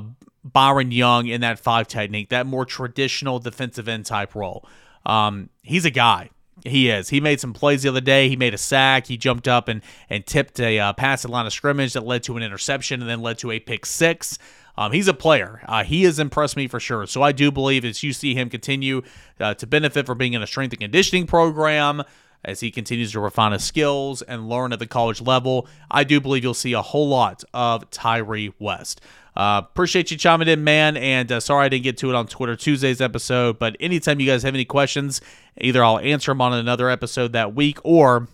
Byron 0.54 0.92
Young 0.92 1.28
in 1.28 1.42
that 1.42 1.60
five 1.60 1.88
technique, 1.88 2.30
that 2.30 2.46
more 2.46 2.66
traditional 2.66 3.40
defensive 3.40 3.88
end 3.88 4.06
type 4.06 4.36
role. 4.36 4.68
Um, 5.06 5.50
he's 5.62 5.86
a 5.86 5.92
guy. 5.92 6.30
He 6.66 6.90
is. 6.90 7.10
He 7.10 7.22
made 7.22 7.40
some 7.40 7.54
plays 7.54 7.84
the 7.84 7.90
other 7.90 8.02
day. 8.02 8.30
He 8.30 8.36
made 8.36 8.54
a 8.54 8.58
sack. 8.58 9.08
He 9.08 9.16
jumped 9.16 9.48
up 9.48 9.68
and 9.68 9.82
and 10.10 10.26
tipped 10.26 10.60
a 10.60 10.80
uh, 10.80 10.94
pass 10.94 11.24
at 11.24 11.32
line 11.32 11.46
of 11.46 11.54
scrimmage 11.54 11.94
that 11.94 12.06
led 12.06 12.24
to 12.24 12.36
an 12.36 12.44
interception 12.44 13.02
and 13.02 13.10
then 13.10 13.22
led 13.22 13.38
to 13.40 13.52
a 13.52 13.60
pick 13.60 13.86
six. 13.86 14.40
Um, 14.76 14.92
he's 14.92 15.08
a 15.08 15.14
player. 15.14 15.62
Uh, 15.66 15.84
he 15.84 16.04
has 16.04 16.20
impressed 16.20 16.56
me 16.56 16.68
for 16.68 16.80
sure. 16.80 17.06
So 17.08 17.22
I 17.22 17.32
do 17.32 17.52
believe 17.52 17.84
as 17.84 18.04
you 18.04 18.14
see 18.14 18.36
him 18.36 18.50
continue 18.50 19.02
uh, 19.40 19.54
to 19.56 19.68
benefit 19.68 20.06
from 20.06 20.18
being 20.18 20.34
in 20.34 20.44
a 20.44 20.48
strength 20.48 20.74
and 20.74 20.82
conditioning 20.82 21.26
program, 21.26 22.04
as 22.46 22.60
he 22.60 22.72
continues 22.72 23.12
to 23.12 23.20
refine 23.20 23.52
his 23.52 23.64
skills 23.64 24.22
and 24.22 24.48
learn 24.48 24.72
at 24.72 24.80
the 24.80 24.88
college 24.88 25.22
level, 25.22 25.68
I 25.90 26.04
do 26.04 26.22
believe 26.22 26.44
you'll 26.44 26.54
see 26.54 26.74
a 26.74 26.82
whole 26.82 27.10
lot 27.10 27.44
of 27.54 27.90
Tyree 27.90 28.54
West. 28.60 29.02
Uh, 29.38 29.62
appreciate 29.64 30.10
you 30.10 30.18
chiming 30.18 30.48
in, 30.48 30.64
man. 30.64 30.98
And 30.98 31.32
uh, 31.32 31.40
sorry 31.40 31.68
I 31.68 31.70
didn't 31.70 31.84
get 31.84 31.98
to 32.00 32.10
it 32.10 32.16
on 32.16 32.26
Twitter 32.26 32.56
Tuesday's 32.56 33.02
episode. 33.02 33.60
But 33.60 33.78
anytime 33.80 34.20
you 34.20 34.26
guys 34.26 34.42
have 34.42 34.56
any 34.56 34.66
questions, 34.66 35.22
either 35.62 35.84
I'll 35.84 36.00
answer 36.00 36.32
them 36.32 36.42
on 36.42 36.54
another 36.54 36.90
episode 36.90 37.34
that 37.34 37.54
week 37.54 37.78
or 37.84 38.28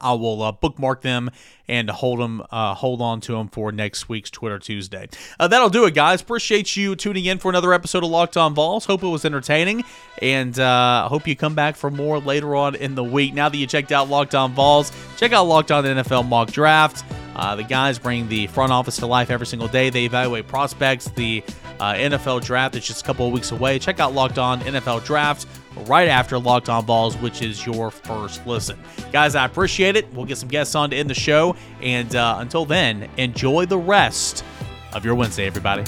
I 0.00 0.12
will 0.14 0.42
uh, 0.42 0.50
bookmark 0.50 1.02
them 1.02 1.30
and 1.68 1.88
hold 1.88 2.18
them, 2.18 2.42
uh, 2.50 2.74
hold 2.74 3.00
on 3.00 3.20
to 3.22 3.32
them 3.32 3.46
for 3.46 3.70
next 3.70 4.08
week's 4.08 4.28
Twitter 4.28 4.58
Tuesday. 4.58 5.08
Uh, 5.38 5.46
that'll 5.46 5.70
do 5.70 5.84
it, 5.84 5.94
guys. 5.94 6.20
Appreciate 6.20 6.76
you 6.76 6.96
tuning 6.96 7.26
in 7.26 7.38
for 7.38 7.48
another 7.48 7.72
episode 7.72 8.02
of 8.02 8.10
Locked 8.10 8.36
On 8.36 8.54
Vols. 8.54 8.86
Hope 8.86 9.04
it 9.04 9.08
was 9.08 9.24
entertaining, 9.24 9.84
and 10.20 10.58
uh, 10.58 11.08
hope 11.08 11.28
you 11.28 11.36
come 11.36 11.54
back 11.54 11.76
for 11.76 11.92
more 11.92 12.18
later 12.18 12.56
on 12.56 12.74
in 12.74 12.96
the 12.96 13.04
week. 13.04 13.34
Now 13.34 13.48
that 13.48 13.56
you 13.56 13.68
checked 13.68 13.92
out 13.92 14.08
Locked 14.08 14.34
On 14.34 14.52
Vols, 14.52 14.90
check 15.16 15.32
out 15.32 15.44
Locked 15.44 15.70
On 15.70 15.84
NFL 15.84 16.28
Mock 16.28 16.50
Draft. 16.50 17.04
Uh, 17.34 17.56
the 17.56 17.64
guys 17.64 17.98
bring 17.98 18.28
the 18.28 18.46
front 18.48 18.72
office 18.72 18.96
to 18.96 19.06
life 19.06 19.30
every 19.30 19.46
single 19.46 19.68
day. 19.68 19.90
They 19.90 20.04
evaluate 20.04 20.46
prospects. 20.46 21.06
The 21.10 21.42
uh, 21.80 21.94
NFL 21.94 22.44
draft 22.44 22.76
is 22.76 22.86
just 22.86 23.02
a 23.02 23.04
couple 23.04 23.26
of 23.26 23.32
weeks 23.32 23.50
away. 23.50 23.78
Check 23.78 24.00
out 24.00 24.12
Locked 24.12 24.38
On 24.38 24.60
NFL 24.60 25.04
Draft 25.04 25.46
right 25.86 26.08
after 26.08 26.38
Locked 26.38 26.68
On 26.68 26.84
Vols, 26.84 27.16
which 27.16 27.42
is 27.42 27.66
your 27.66 27.90
first 27.90 28.46
listen. 28.46 28.78
Guys, 29.12 29.34
I 29.34 29.44
appreciate 29.44 29.96
it. 29.96 30.12
We'll 30.14 30.26
get 30.26 30.38
some 30.38 30.48
guests 30.48 30.74
on 30.74 30.90
to 30.90 30.96
end 30.96 31.10
the 31.10 31.14
show. 31.14 31.56
And 31.80 32.14
uh, 32.14 32.36
until 32.38 32.64
then, 32.64 33.08
enjoy 33.16 33.66
the 33.66 33.78
rest 33.78 34.44
of 34.92 35.04
your 35.04 35.14
Wednesday, 35.14 35.46
everybody. 35.46 35.84